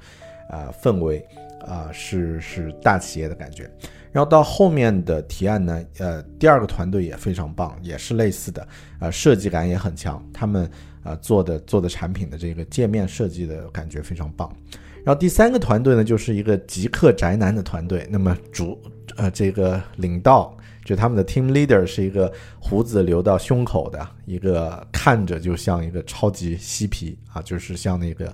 [0.50, 1.24] 啊氛围
[1.66, 3.70] 啊是是大企业的感觉。
[4.10, 8.68] 然后到后面的提案呢，呃，第二个团队也非常棒，也是类似的，
[9.00, 10.22] 呃，设计感也很强。
[10.34, 10.70] 他们
[11.02, 14.54] 呃做的做的产品的这个界面设计的感觉非常棒。
[15.02, 18.06] 然后第三个团队呢，就是一个极客宅男的团队。
[18.10, 18.78] 那么主
[19.16, 20.54] 呃这个领导
[20.84, 28.30] 就他们的 team leader 是一个胡子留到胸口的一个，看着就像一个超级嬉皮啊，就是像那个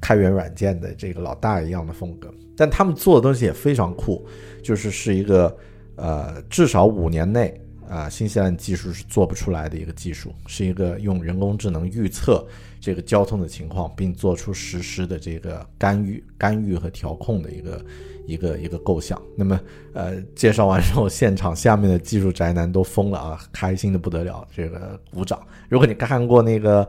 [0.00, 2.32] 开源软件的这个老大一样的风格。
[2.56, 4.26] 但他们做的东西也非常酷。
[4.62, 5.56] 就是是一个，
[5.96, 12.46] 呃，至少五年内啊，新西兰技术是做不出来的一个技术，是一个用人工智能预测
[12.78, 17.84] 这个交通的情况，并做出实施的这个干预、干预和调控的一个
[18.26, 19.20] 一个一个构想。
[19.34, 19.58] 那么，
[19.94, 25.40] 呃，介绍完之后，现场下面的技术宅男都疯了啊，开心的不得了，这个鼓掌。
[25.70, 26.86] 如果你看过那个，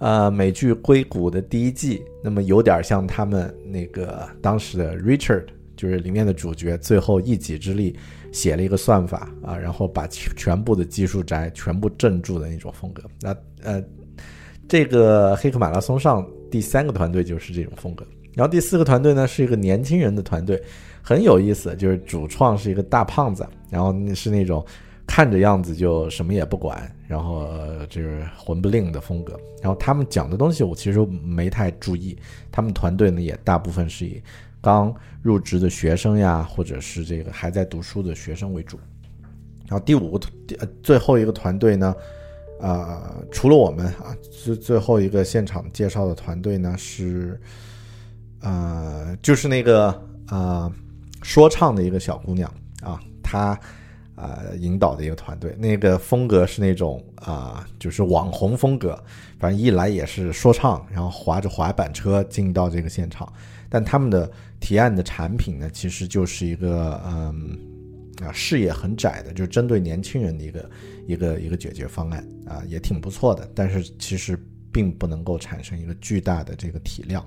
[0.00, 5.44] 呃，美剧《硅谷》的第一季，那么有点像他们那个当时的 Richard。
[5.76, 7.98] 就是里面的主角最后一己之力
[8.32, 13.02] 写了一个算法啊，然后把全部的技术宅全部镇住的那种风格。
[13.22, 13.82] 那呃，
[14.68, 18.06] 这个黑客马拉松上第三个团队就是这种风格。
[18.34, 20.62] 然后第四个团队呢是一个年轻人的团队，
[21.00, 24.62] 很有意思，就是主创是一个大胖子，然后是那种
[25.06, 27.44] 看着样子就什么也不管，然后
[27.88, 29.36] 就是混不吝的风格。
[29.60, 32.16] 然后他们讲的东西我其实没太注意，
[32.52, 34.22] 他们团队呢也大部分是以。
[34.62, 38.78] 刚入职的学生呀，或者是这个还在读书的学生为主。
[39.66, 41.96] 然后第五个呃最后一个团队呢，
[42.60, 47.40] 呃，除了我们啊，最最后一个现场介绍的团队呢是，
[48.42, 49.98] 呃，就是那个
[50.28, 50.70] 呃
[51.22, 52.52] 说唱的一个小姑娘
[52.82, 53.58] 啊，她
[54.20, 59.02] 呃引导的一个团队，那个风格是那种啊，就是网红风格，
[59.38, 63.32] 反正一来也是说唱，然后滑着滑板车进到这个现场。
[63.68, 67.58] 但他们的提案的产品呢，其实就是一个嗯
[68.22, 70.70] 啊视野很窄的，就是针对年轻人的一个
[71.06, 73.48] 一个一个解决方案啊，也挺不错的。
[73.54, 74.38] 但是其实
[74.72, 77.24] 并不能够产生一个巨大的这个体量。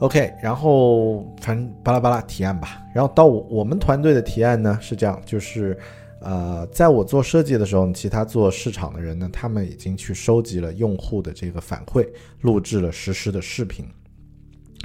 [0.00, 2.82] OK，然后反正巴拉巴拉提案吧。
[2.94, 5.78] 然后到我我们团队的提案呢是这样，就是
[6.22, 12.08] 呃，在我做设计的时候，其他做市场的人呢，他们已经去收集了用户的这个反馈，
[12.40, 13.86] 录制了实时的视频。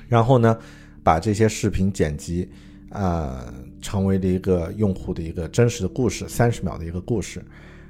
[0.09, 0.57] 然后呢，
[1.01, 2.49] 把这些视频剪辑，
[2.89, 7.41] 啊，成为了一个用户的一个真实的故事，三十秒的一个故事，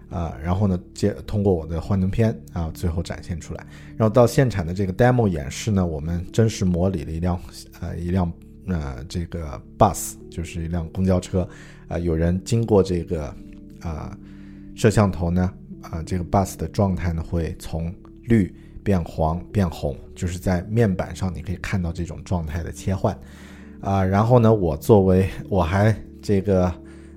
[0.10, 3.66] 啊，然后呢，接通过我的幻灯片啊，最后展现出来。
[3.98, 7.40] 然后到现场的这个 demo 演示呢，我们真实模拟了一辆，
[7.82, 8.32] 呃，一辆，
[8.68, 11.48] 呃，这个 bus，就是一辆公交车，
[11.88, 13.34] 啊，有人经过这个，
[13.82, 14.18] 啊，
[14.76, 15.52] 摄像头呢，
[15.82, 17.94] 啊，这个 bus 的状态呢，会从
[18.24, 18.54] 绿。
[18.86, 23.18] 变黄变红，就是在面板上你可以看到这种状态的切换，
[23.82, 25.92] 啊，然后呢，我作为我还
[26.22, 26.72] 这个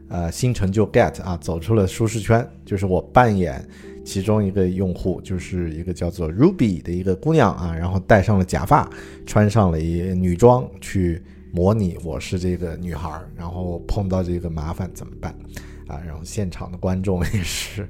[0.08, 3.66] 呃新成就 get 啊，走出了舒适圈，就是我扮演
[4.04, 8.88] 其中一个用户，就是一个叫做 Ruby 的一个姑娘啊，然后戴上了假发，
[9.26, 15.34] 穿上了一女装去模拟我是这个女孩，然后碰到这个麻烦怎么办
[15.86, 16.00] 啊？
[16.06, 17.88] 然后现场的观众也是。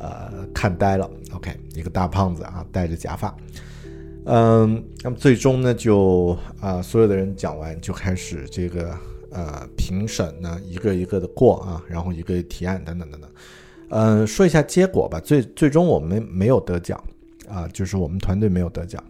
[0.00, 1.10] 呃，看呆了。
[1.32, 3.36] OK，一个大胖子啊，戴着假发。
[4.26, 8.96] 嗯，那么最终呢，就啊，所有的人讲完，就开始这个
[9.38, 13.30] 呃评审呢一个一个的过啊，然后一个提案等等等等。
[13.90, 15.20] 嗯，说一下结果吧。
[15.20, 17.02] 最最终我们没有得奖
[17.48, 19.02] 啊，就是我们团队没有得奖。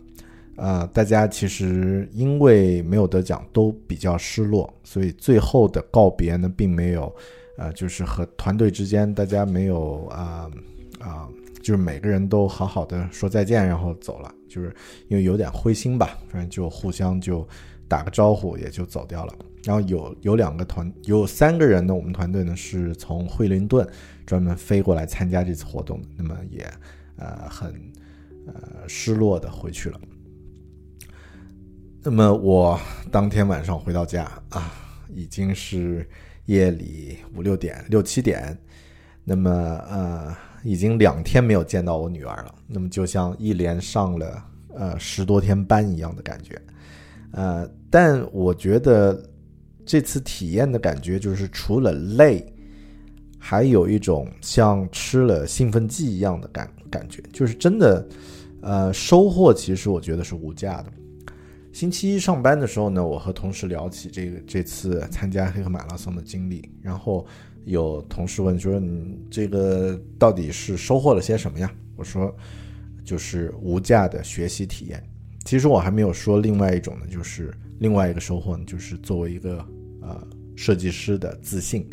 [0.57, 7.15] 啊，大家其实因为没有得奖都比较失落，所以最后的告别呢，并没有，
[7.57, 10.51] 呃，就是和团队之间大家没有啊
[10.99, 11.29] 啊，
[11.63, 14.75] 就是每个人都好好的说再见，然后走了，就是
[15.07, 17.47] 因为有点灰心吧，反正就互相就
[17.87, 19.35] 打个招呼也就走掉了。
[19.69, 23.87] 然后有有两个团，有三个人呢，我们团队呢是从惠灵顿。
[24.25, 26.63] 专门飞过来参加这次活动，那么也
[27.17, 27.73] 呃很
[28.47, 29.99] 呃失落的回去了。
[32.03, 32.79] 那么我
[33.11, 34.71] 当天晚上回到家啊，
[35.15, 36.07] 已经是
[36.45, 38.55] 夜里五六点六七点，
[39.25, 44.45] 那么呃已经两天没有见到我女儿了，那么就像一连上了
[44.75, 46.61] 呃十多天班一样的感觉，
[47.31, 49.19] 呃，但我觉得
[49.89, 52.45] 这次体验的感觉就是除了累。
[53.41, 58.07] 还有一种像吃了兴奋剂一样的感感觉，就是真的，
[58.61, 60.93] 呃，收获其实我觉得是无价的。
[61.73, 67.25] 星期一上班的时候呢，我和同事聊起这个这次参加黑客马拉松的经历，然后
[67.65, 72.35] 有同事问说：“你这个到底是收获了些什么呀？”我说
[73.07, 75.03] ：“就是无价的学习体验。”
[75.47, 79.65] 其实我还没有说另外一种呢，就是另外一个收获呢，就是作为一个
[80.09, 81.89] 呃设计师的自信。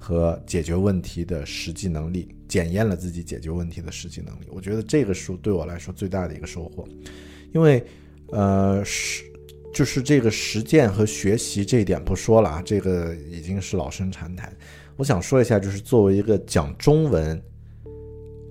[0.00, 4.46] 和解决问题的实际能力，检验了自己解决问题的实际能力。
[4.48, 6.86] 我觉得这个书对我来说最大的一个收获，
[7.52, 7.84] 因为，
[8.28, 9.24] 呃，是
[9.74, 14.56] 就是这个实践和学习这一点不说了啊，这个已经是老生常谈。
[14.96, 17.42] 我想说一下，就是作为一个讲中文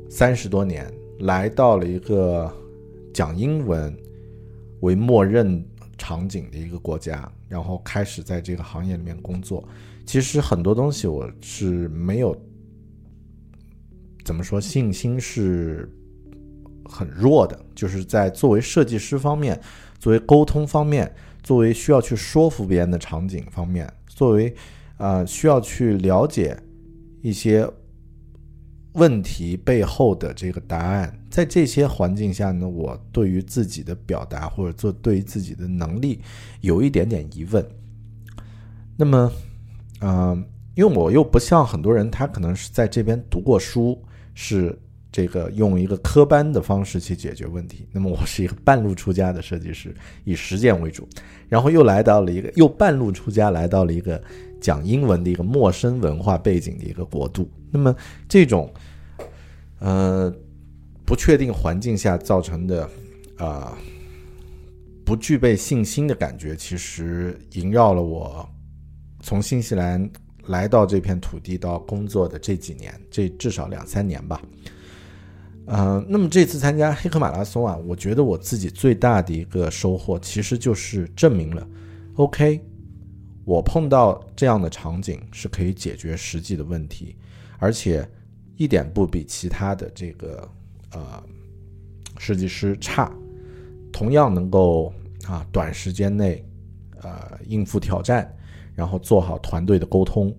[0.10, 2.53] 三十多年，来到了一个
[3.14, 3.97] 讲英文
[4.82, 5.66] 为默认
[5.98, 9.68] 场景的一个国家，然后开始在这个行业里面工作。
[10.06, 12.36] 其实很多东西我是没有
[14.24, 15.91] 怎么说，信心是
[16.86, 17.60] 很弱的。
[17.76, 19.60] 就是在作为设计师方面，
[20.00, 24.56] 作为沟通方面，作为需要去说服别人的场景方面，作为
[24.98, 26.58] 啊需要去了解
[27.22, 27.70] 一些
[28.98, 36.20] 问题背后的这个答案，在这些环境下呢，我对于自己的表达或者做对于自己的能力
[36.62, 37.66] 有一点点疑问。
[38.95, 39.32] 那么。
[40.00, 40.45] 嗯，
[40.76, 44.00] 因为我又不像很多人，他可能是在这边读过书，
[44.36, 44.78] 是
[45.18, 47.88] 这个用一个科班的方式去解决问题。
[47.91, 49.91] 那么我是一个半路出家的设计师，
[50.24, 51.09] 以实践为主，
[51.49, 54.22] 然后又来到了一个又半路出家，来到了一个
[54.61, 57.49] 讲英文的一个陌生文化背景的一个国度。
[57.72, 57.95] 那么
[58.30, 58.72] 这种
[59.80, 60.32] 呃
[61.03, 62.88] 不确定环境下造成的
[63.38, 63.76] 啊
[65.03, 68.47] 不具备信心的感觉，其实萦绕了我。
[69.24, 70.07] 从新西兰
[70.45, 74.39] 来到这片土地到工作的这几年，这至少两三年吧。
[75.68, 81.68] 呃，那么这次参加黑客马拉松啊，我觉得我自己最大的一个收获，其实就是证明了
[82.15, 82.59] ，OK，
[83.45, 87.15] 我碰到这样的场景是可以解决实际的问题，
[87.59, 88.07] 而且
[88.55, 90.49] 一点不比其他的这个
[90.93, 91.24] 呃
[92.18, 93.11] 设计师差，
[93.91, 94.93] 同样能够
[95.28, 96.43] 啊短时间内
[97.01, 98.34] 呃应付挑战。
[98.74, 100.32] 然后做好团队的沟通，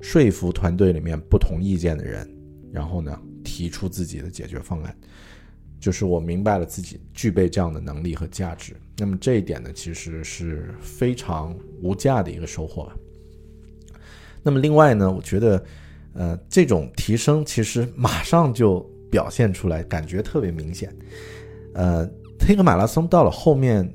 [0.00, 2.28] 说服团队里面不同意见的人，
[2.72, 3.16] 然后呢
[3.46, 4.92] 提出自己的解决方案，
[5.78, 8.74] 就是我明白了自己具备这样的能力和价值。
[8.98, 12.96] 那么这一点呢，其实是非常无价的一个收获吧。
[14.42, 15.64] 那么另外呢，我觉得，
[16.14, 20.92] 呃，这种提升其实马上就表现出来，感觉特别明显。
[21.74, 22.04] 呃，
[22.40, 23.88] 黑客马拉松到了后面。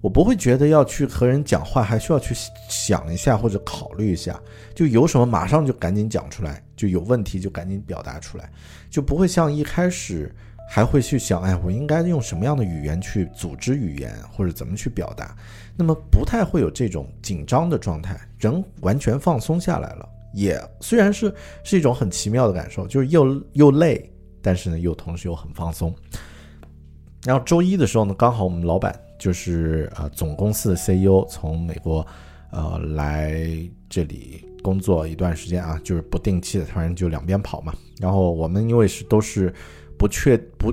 [0.00, 2.32] 我不会觉得要去和人讲话，还需要去
[2.68, 4.40] 想一下或者考虑一下，
[4.74, 8.48] 就有什么马上就赶紧讲出来，就有问题就赶紧表达出来，
[8.88, 10.32] 就不会像一开始
[10.70, 15.36] 还会去想，哎，我应该用什么样的语言去组织语言或者怎么去表达，
[15.76, 21.34] 那么不太会有这种紧张的状态，人完全放松下来了，也虽然是
[21.64, 24.08] 是一种很奇妙的感受，就是又又累，
[24.40, 25.92] 但是呢又同时又很放松。
[27.24, 28.96] 然后周一的时候呢，刚好我们老板。
[29.18, 32.06] 就是呃，总公司的 CEO 从美国，
[32.52, 33.36] 呃，来
[33.88, 37.74] 这里工作一段时间啊，就是不定期的，突然就两边跑嘛。
[37.98, 39.52] 然后我们因为是都是
[39.98, 40.72] 不确不，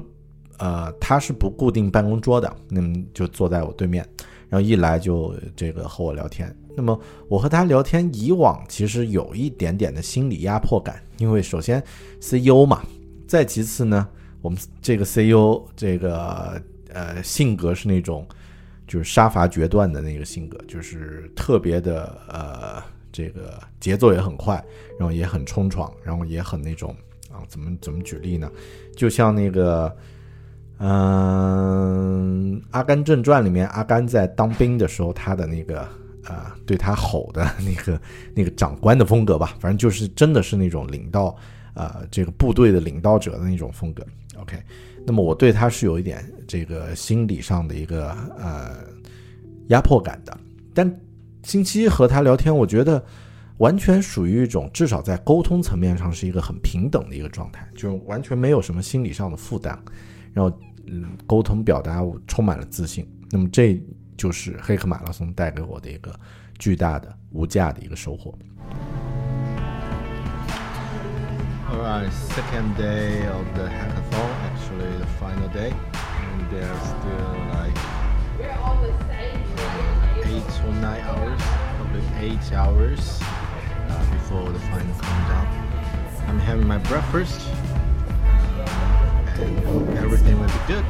[0.59, 4.07] 呃，他是不固定办公桌的，那么就坐在我对面，
[4.47, 6.55] 然后一来就这个和我聊天。
[6.77, 11.83] 那么我和他聊天，以往其实有一点点的心理压迫感，因为首先
[12.19, 12.83] CEO 嘛，
[13.27, 14.07] 再其次呢，
[14.41, 16.61] 我们这个 CEO 这个。
[16.93, 18.25] 呃，性格是那种
[18.87, 22.81] 就是杀伐决断的那个性格，就是特别的呃，
[23.11, 24.63] 这个节奏也很快，
[24.99, 26.95] 然后也很冲闯，然后也很那种
[27.31, 28.51] 啊，怎么怎么举例呢？
[28.95, 29.95] 就像那个，
[30.77, 35.81] 嗯，《阿甘正传》里面阿甘在当兵的时候，他的那个
[36.25, 37.99] 啊，对他吼的 那个
[38.33, 41.35] 那个长官的风格吧，反正就是真的是那种领导
[41.73, 44.05] 啊，这个部队的领导者的那种风格。
[44.37, 44.61] OK。
[45.05, 48.75] 那么我对他是有一点这个心理上的一个呃
[49.67, 50.35] 压迫感的，
[50.73, 50.99] 但
[51.43, 53.03] 星期一和他聊天，我觉得
[53.57, 59.77] 完全属于一种至少在沟通层面上是一个很平等的一个状态，就完全没有什么心理上的负担，
[60.33, 63.07] 然后嗯沟通表达充满了自信。
[63.29, 63.79] 那么这
[64.17, 66.11] 就是黑客马拉松带给我的一个
[66.57, 68.33] 巨大的无价的一个收获。
[71.67, 74.44] Alright, second day of the hackathon.
[75.19, 77.77] Final day, and there's still like
[80.25, 81.41] eight or nine hours,
[81.77, 85.47] probably eight hours uh, before the final countdown.
[86.27, 87.47] I'm having my breakfast,
[89.37, 90.85] and everything will be good.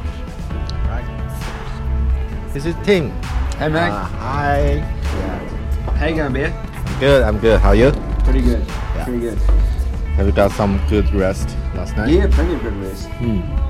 [0.88, 1.06] Right?
[2.52, 3.10] This is Tim.
[3.58, 3.92] Hey, Mac.
[3.92, 4.60] Uh, hi.
[4.74, 5.92] Yeah.
[5.96, 6.52] How you going, bear?
[6.52, 7.22] I'm good.
[7.22, 7.60] I'm good.
[7.60, 7.92] How are you?
[8.24, 8.66] Pretty good.
[8.66, 9.04] Yeah.
[9.04, 9.38] Pretty good.
[10.16, 12.08] Have you got some good rest last night?
[12.08, 13.06] Yeah, plenty of good rest.
[13.08, 13.65] Hmm.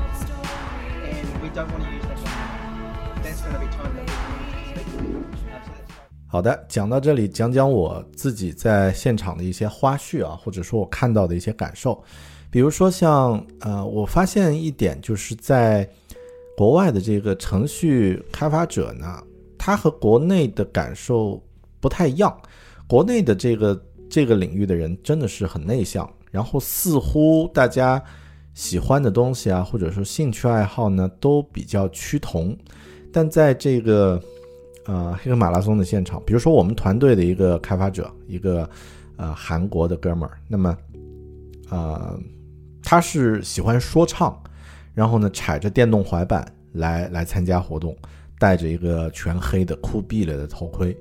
[6.28, 12.02] 好的，讲到这里，讲讲我自己在现场的一些花絮啊，或者说我看到的一些感受。
[12.50, 15.88] 比如说像呃，我发现一点就是在
[16.56, 19.22] 国外的这个程序开发者呢，
[19.56, 21.42] 他和国内的感受
[21.80, 22.36] 不太一样。
[22.86, 28.02] 国内的这个这个领域的人真的是很内向，然后似乎大家
[28.56, 32.56] 喜欢的东西啊，或者说兴趣爱好呢，都比较趋同。
[33.12, 34.18] 但在这个
[34.86, 38.68] 呃黑客马拉松的现场，比如说我们团队的一个开发者，一个
[39.16, 40.74] 呃韩国的哥们儿，那么
[41.68, 42.18] 呃
[42.82, 44.42] 他是喜欢说唱，
[44.94, 47.94] 然后呢踩着电动滑板来来参加活动，
[48.38, 50.96] 戴着一个全黑的酷毙了的头盔，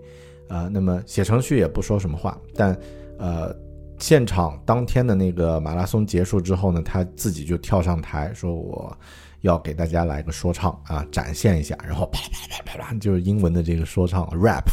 [0.50, 2.78] 啊、那么写程序也不说什么话，但
[3.18, 3.56] 呃
[4.00, 8.98] 现场当天的那个马拉松结束之后呢，他自己就跳上台说我。
[9.42, 14.64] 要给大家来个说唱啊，展现一下，然后啪啪啪啪啪，就是英文的这个说唱 rap，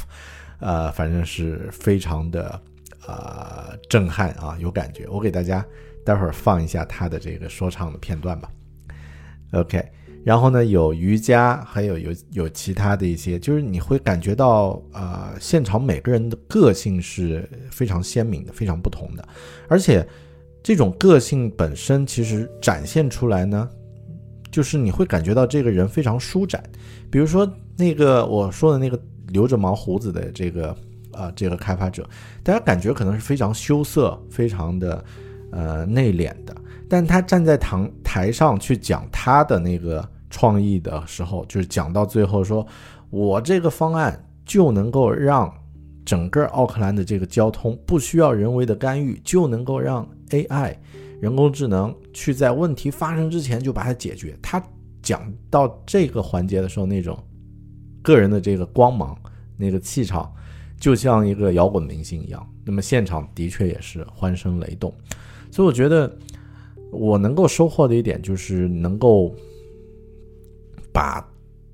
[0.61, 2.59] 呃，反正是非常的
[3.07, 5.07] 呃震撼啊，有感觉。
[5.11, 5.62] 我给大家
[6.07, 8.51] 待会儿放一下他的这个说唱的片段吧。
[9.53, 9.87] OK，
[10.25, 19.29] 然后呢，有瑜伽，还有有有其他的一些，就是你会感觉到呃，现场每个人的个性是非常鲜明的，非常不同的，
[19.68, 20.07] 而且
[20.62, 23.68] 这种个性本身其实展现出来呢。
[24.51, 26.62] 就是你会感觉到这个人非常舒展，
[27.11, 30.68] 比如说那个我说的那个留着毛胡子的这个
[31.11, 32.07] 啊、呃、这个开发者，
[32.43, 35.03] 大家感觉可能是非常羞涩、非常的
[35.53, 36.55] 呃内敛的，
[36.87, 40.07] 但他站在堂台上去讲他的那个
[40.43, 42.66] 创意的时候，就是讲到最后说，
[43.11, 45.55] 我这个方案就能够让
[46.05, 50.74] 整个奥克兰的这个交通不需要人为的干预，就能够让 AI。
[51.20, 54.36] 人工智能去在问题发生之前就把它解决。
[54.43, 54.61] 他
[55.01, 57.16] 讲到这个环节的时候，那种
[58.03, 59.16] 个人的这个光芒、
[59.57, 60.28] 那个气场，
[60.76, 62.45] 就像一个摇滚明星一样。
[62.64, 64.93] 那么现场的确也是欢声雷动。
[65.53, 66.12] 所以我觉得
[66.90, 69.32] 我能够收获的一点就是能够
[70.93, 71.26] 把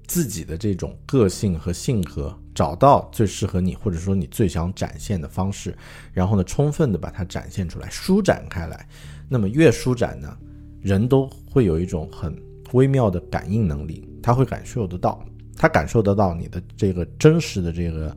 [0.07, 5.77] 自己的这种个性和性格找到最适合你，或者说你最想展现的方式，
[6.12, 8.89] 然后呢，充分的把它展现出来，舒展开来。
[9.29, 10.35] 那么越舒展呢，
[10.81, 12.35] 人都会有一种很
[12.73, 15.23] 微妙的感应能力，他会感受得到，
[15.57, 18.16] 他感受得到你的这个真实的这个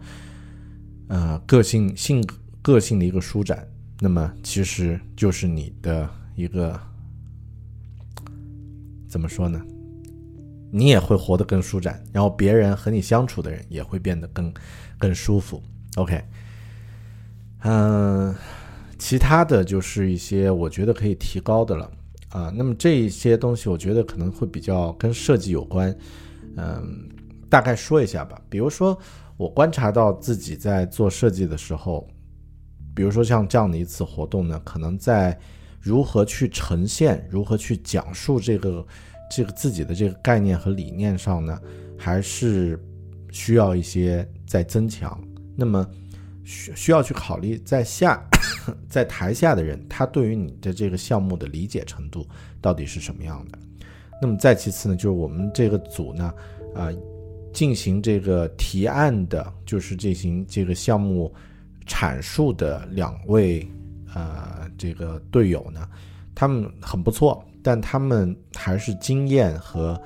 [1.08, 2.26] 呃个性性
[2.62, 3.68] 个性的一个舒展。
[4.00, 6.80] 那么其实就是你的一个
[9.08, 9.62] 怎么说呢？
[10.72, 14.54] 你也会活得更舒展，然后别人和你相处的人也会变得更
[14.98, 15.62] 更舒服。
[15.98, 16.24] OK，
[17.64, 18.34] 嗯。
[19.04, 21.90] 其他的就是一些我觉得可以提高的了
[22.30, 22.54] 啊。
[22.56, 25.90] 那么这一些东西，我觉得可能会比较跟设计有关。
[26.56, 27.10] 嗯，
[27.50, 28.40] 大概说一下吧。
[28.48, 28.96] 比如说，
[29.38, 32.08] 我观察到自己在做设计的时候，
[32.94, 35.36] 比如说像这样的一次活动呢，可能在
[35.80, 38.86] 如何去呈现、如何去讲述这个
[39.32, 41.60] 这个自己的这个概念和理念上呢，
[41.98, 42.78] 还是
[43.32, 45.20] 需要一些在增强。
[45.56, 45.90] 那么
[46.44, 48.22] 需需要去考虑在下。
[48.90, 52.28] 在台下的人，他对于你的这个项目的理解程度
[52.60, 53.58] 到底是什么样的？
[54.22, 56.34] 那么再其次呢，就是我们这个组呢，
[56.76, 56.90] 啊、
[57.54, 61.34] 进行这个提案的，就是进行这个项目
[61.88, 63.68] 阐述的两位
[64.14, 65.88] 呃这个队友呢，
[66.36, 70.02] 他们很不错，但他们还是经验和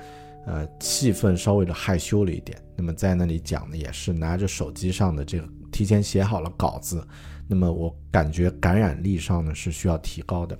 [0.46, 2.56] 呃气氛稍微的害羞了一点。
[2.76, 7.06] 那么在那里讲的也是拿着手机上的这个提前写好了稿子，
[7.48, 10.58] 那么我感觉感染力上呢是需要提高的。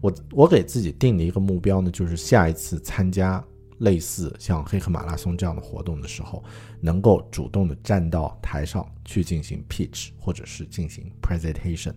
[0.00, 3.42] 我我给自己定的一个目标呢，就是下一次参加
[3.78, 6.44] 类似像黑客马拉松这样的活动的时候，
[6.80, 11.94] 能够主动的站到台上去进行 pitch 或者是进行 presentation。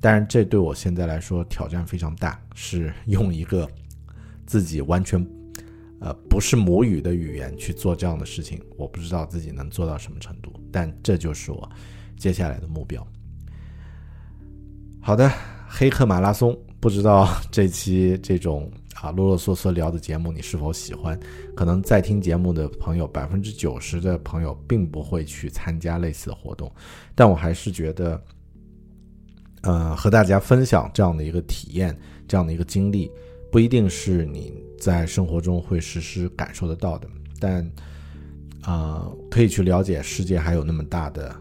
[0.00, 3.68] 当然，这对我现在来说挑战非常大，是用一个
[4.46, 5.22] 自己完全
[6.00, 11.70] 呃不是母语的语言去做这样的事情，我不知道自己能做到什么程度，但这就是我
[12.16, 13.06] 接下来的目标。
[15.02, 15.30] 好的，
[15.68, 21.20] 黑客马拉松，不知道这期这种啊啰啰嗦嗦聊的节目你是否喜欢？
[21.54, 26.72] 可能在听节目的朋友，百分之九十的朋友并不会去参加类似的活动，
[27.14, 28.18] 但我还是觉得。
[29.62, 31.94] 呃，和大家分享这样的一个体验，
[32.26, 33.10] 这样的一个经历，
[33.52, 37.06] 不一定是你在生活中会实时感受得到的，
[37.38, 37.70] 但
[38.62, 41.34] 啊，可以去了解世界还有那么大的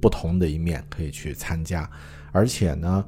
[0.00, 1.90] 不同的一面可以去参加，
[2.30, 3.04] 而且呢，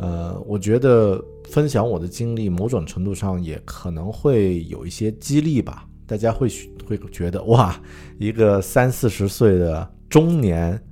[0.00, 6.48] 呃，我觉得分享我的经历，某种程度上也可能会有一些激励吧，大家会
[6.84, 7.80] 会觉得哇，
[8.18, 10.82] 一个三四十岁的中年，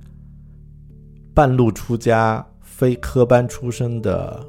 [1.33, 2.45] 半路出家。
[2.83, 4.45] 非科班出身的，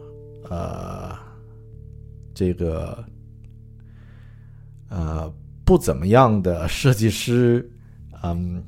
[0.51, 1.17] 呃，
[2.35, 3.05] 这个，
[4.89, 5.33] 呃，
[5.65, 7.71] 不怎么样的设计师，
[8.25, 8.61] 嗯，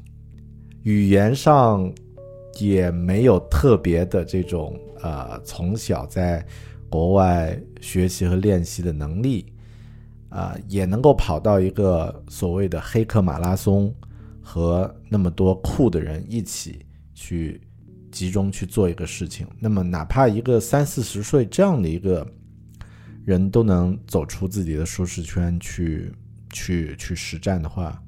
[0.84, 1.92] 语言上
[2.60, 6.46] 也没有特别的这种，呃，从小在
[6.88, 9.52] 国外学习和练习的能力，
[10.28, 13.92] 啊，也能够跑到一个所谓的黑客马拉松，
[14.40, 16.86] 和那么多酷的人一起
[17.16, 17.60] 去。
[18.16, 22.26] 集中去做一个事情，那么哪怕一个三四十岁这样的一个
[23.26, 26.10] 人都能走出自己的舒适圈去
[26.50, 28.02] 去去实战的话，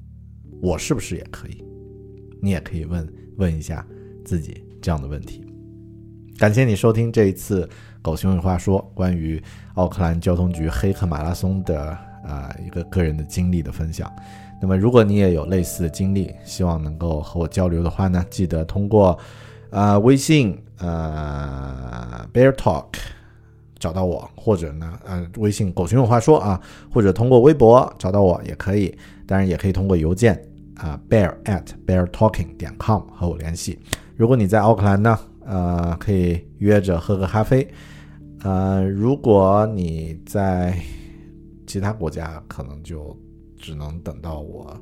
[0.63, 1.63] 我是不是也可以？
[2.41, 3.07] 你也可以问
[3.37, 3.85] 问一下
[4.25, 5.45] 自己这样的问题。
[6.39, 7.63] 感谢你收听这一次
[8.01, 9.39] 《狗熊有话说》关于
[9.75, 11.79] 奥克兰交通局黑客马拉松的
[12.25, 14.11] 啊一个个人的经历的分享。
[14.59, 19.15] 那么如果你也有类似的经历，希望能够和我交流的话呢，记得通过。
[19.69, 22.85] 啊，微信呃，Bear Talk
[23.77, 26.59] 找到我，或者呢，呃，微信狗熊有话说啊，
[26.91, 30.41] 或者通过微博找到我也可以，当然也可以通过邮件
[30.75, 33.77] 啊，bear at bear talking 点 com 和我联系。
[34.15, 37.67] 如果你在奥克兰呢，呃，可以约着喝个咖啡。
[38.41, 40.77] 呃，如果你在
[41.67, 43.15] 其他国家，可能就
[43.57, 44.75] 只能等到我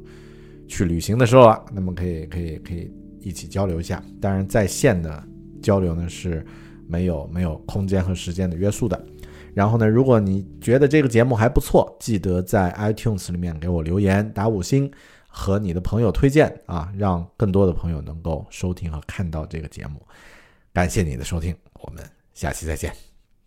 [0.67, 1.65] 去旅行的时候了。
[1.73, 2.91] 那么可以，可以，可以。
[3.27, 5.23] 一起交流一下，当然在线的
[5.61, 6.45] 交流呢是
[6.87, 9.05] 没有没有空间和时间的约束的。
[9.53, 14.91] 然后呢，如果你觉得这个节目还不错，记得在 iTunes 里面给我留言打五星，
[15.27, 19.99] 和你的朋友推荐啊，让更多的朋友能够收听和看到这个节目。
[20.71, 22.03] 感谢你的收听，我们
[22.35, 22.93] 下期再见，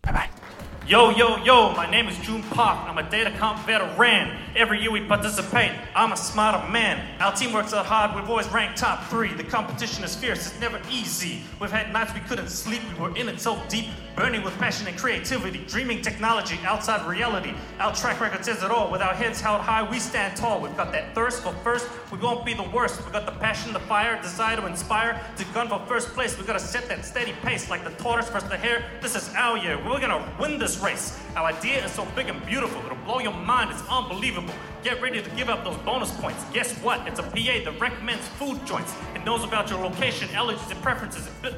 [0.01, 0.50] 拜拜。
[0.87, 2.89] Yo, yo, yo, my name is June Park.
[2.89, 4.35] I'm a data comp veteran.
[4.55, 5.71] Every year we participate.
[5.95, 6.99] I'm a smarter man.
[7.21, 8.15] Our team works out hard.
[8.15, 9.31] We've always ranked top three.
[9.31, 10.47] The competition is fierce.
[10.47, 11.41] It's never easy.
[11.59, 12.81] We've had nights we couldn't sleep.
[12.93, 17.53] We were in it so deep, burning with passion and creativity, dreaming technology outside reality.
[17.79, 18.91] Our track record says it all.
[18.91, 20.59] With our heads held high, we stand tall.
[20.59, 21.87] We've got that thirst for first.
[22.11, 23.01] We won't be the worst.
[23.03, 26.35] We've got the passion, the fire, desire to inspire, to gun for first place.
[26.35, 28.83] We've got to set that steady pace like the tortoise versus the hare.
[28.99, 29.77] This is our year.
[29.77, 31.19] We're gonna win this race.
[31.35, 34.53] Our idea is so big and beautiful, it'll blow your mind, it's unbelievable.
[34.83, 36.43] Get ready to give up those bonus points.
[36.53, 37.07] Guess what?
[37.07, 38.93] It's a PA that recommends food joints.
[39.15, 41.27] It knows about your location, allergies, and preferences.
[41.43, 41.55] It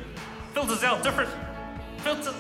[0.53, 1.30] filters out different
[1.97, 2.36] filters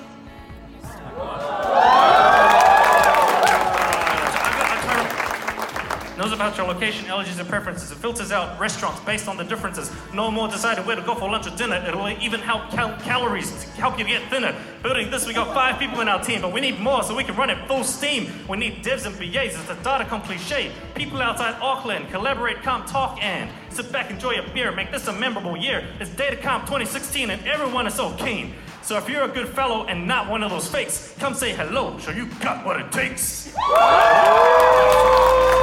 [6.23, 7.91] knows about your location, allergies, and preferences.
[7.91, 9.91] It filters out restaurants based on the differences.
[10.13, 11.83] No more deciding where to go for lunch or dinner.
[11.85, 14.55] It'll even help cal- calories to help you get thinner.
[14.83, 17.25] Building this, we got five people in our team, but we need more so we
[17.25, 18.31] can run it full steam.
[18.47, 19.59] We need devs and BAs.
[19.59, 20.71] It's a datacom cliche.
[20.95, 25.13] People outside Auckland collaborate, come talk, and sit back, enjoy a beer, make this a
[25.13, 25.85] memorable year.
[25.99, 28.53] It's Datacom 2016, and everyone is so keen.
[28.81, 31.97] So if you're a good fellow and not one of those fakes, come say hello,
[31.99, 33.53] show you got what it takes.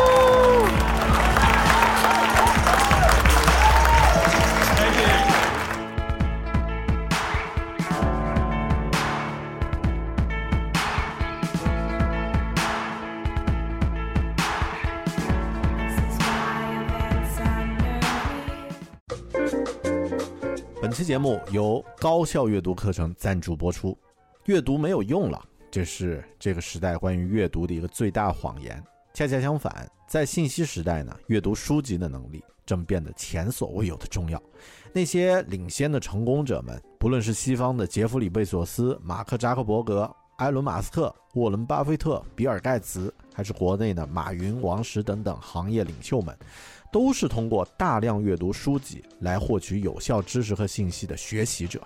[21.11, 23.99] 节目由高效阅读课程赞助播出。
[24.45, 28.81] 阅读没有用了，这是这个时代关于阅读的一个最大谎言。
[29.13, 34.41] 恰恰相反，在信息时代呢，阅读书籍的能力正变得前所未有的重要。
[34.93, 46.39] 那些领先的成功者们，不论是西方的杰弗里·贝索斯、马克·扎克伯格、埃伦·马斯克、沃伦·巴菲特、比尔·盖茨，还是国内的马云、王石等等行业领袖们，
[46.93, 51.81] 都是通过大量阅读书籍来获取有效知识和信息的学习者。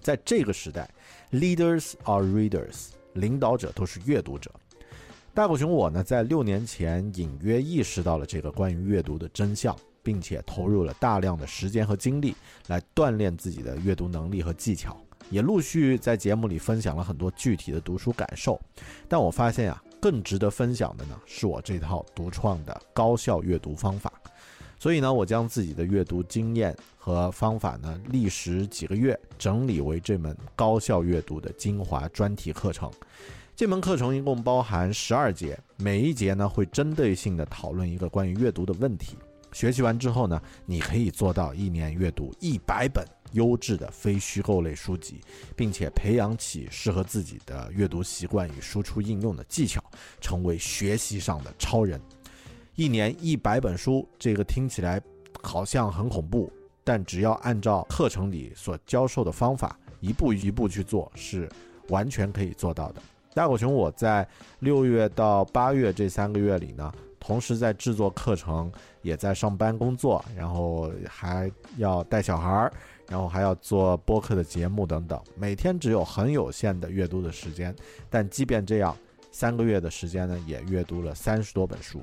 [0.00, 0.88] 在这个时代
[1.32, 4.50] ，leaders are readers，领导者都是阅读者。
[5.34, 12.34] 大狗熊我呢，在六年前隐约意识到了这个关于阅读的真相，并且投入了大量的时间和精力
[12.68, 14.96] 来锻炼自己的阅读能力和技巧，
[15.28, 18.58] 也陆续在节目里分享了很多具体的读书感受。
[19.08, 24.10] 但我发现啊，更值得分享的呢，是我这套独创的高效阅读方法。
[24.78, 32.90] 所以呢，我将自己的阅读经验和方法呢，历时几个月整理为这门高效阅读的精华专题课程。
[33.54, 39.16] 这门课程一共包含十二节，每一节呢会针对性的讨论一个关于阅读的问题。
[39.52, 43.02] 学习完之后呢，你可以做到一年阅读一百本
[43.32, 45.22] 优质的非虚构类书籍，
[45.56, 49.82] 并且培养起适合自己的阅读习惯与输出应用的技巧，
[50.20, 51.98] 成为学习上的超人。
[52.76, 55.00] 一年一百本书，这个听起来
[55.42, 56.52] 好像很恐怖，
[56.84, 61.48] 但只要按照课程里所教授的方法，一步一步去做，是
[61.88, 63.00] 完全可以做到的。
[63.32, 68.70] 大狗熊，我在六月到八月这三个月里呢，同时在制作课程，
[69.00, 72.72] 也在上班工作，然后还要带小孩儿，
[73.08, 77.74] 然后还要做播客的节目等等，每天只有很有限的阅读的时间。
[78.10, 78.94] 但即便这样，
[79.32, 82.02] 三个月的时间呢，也阅读了三十多本书。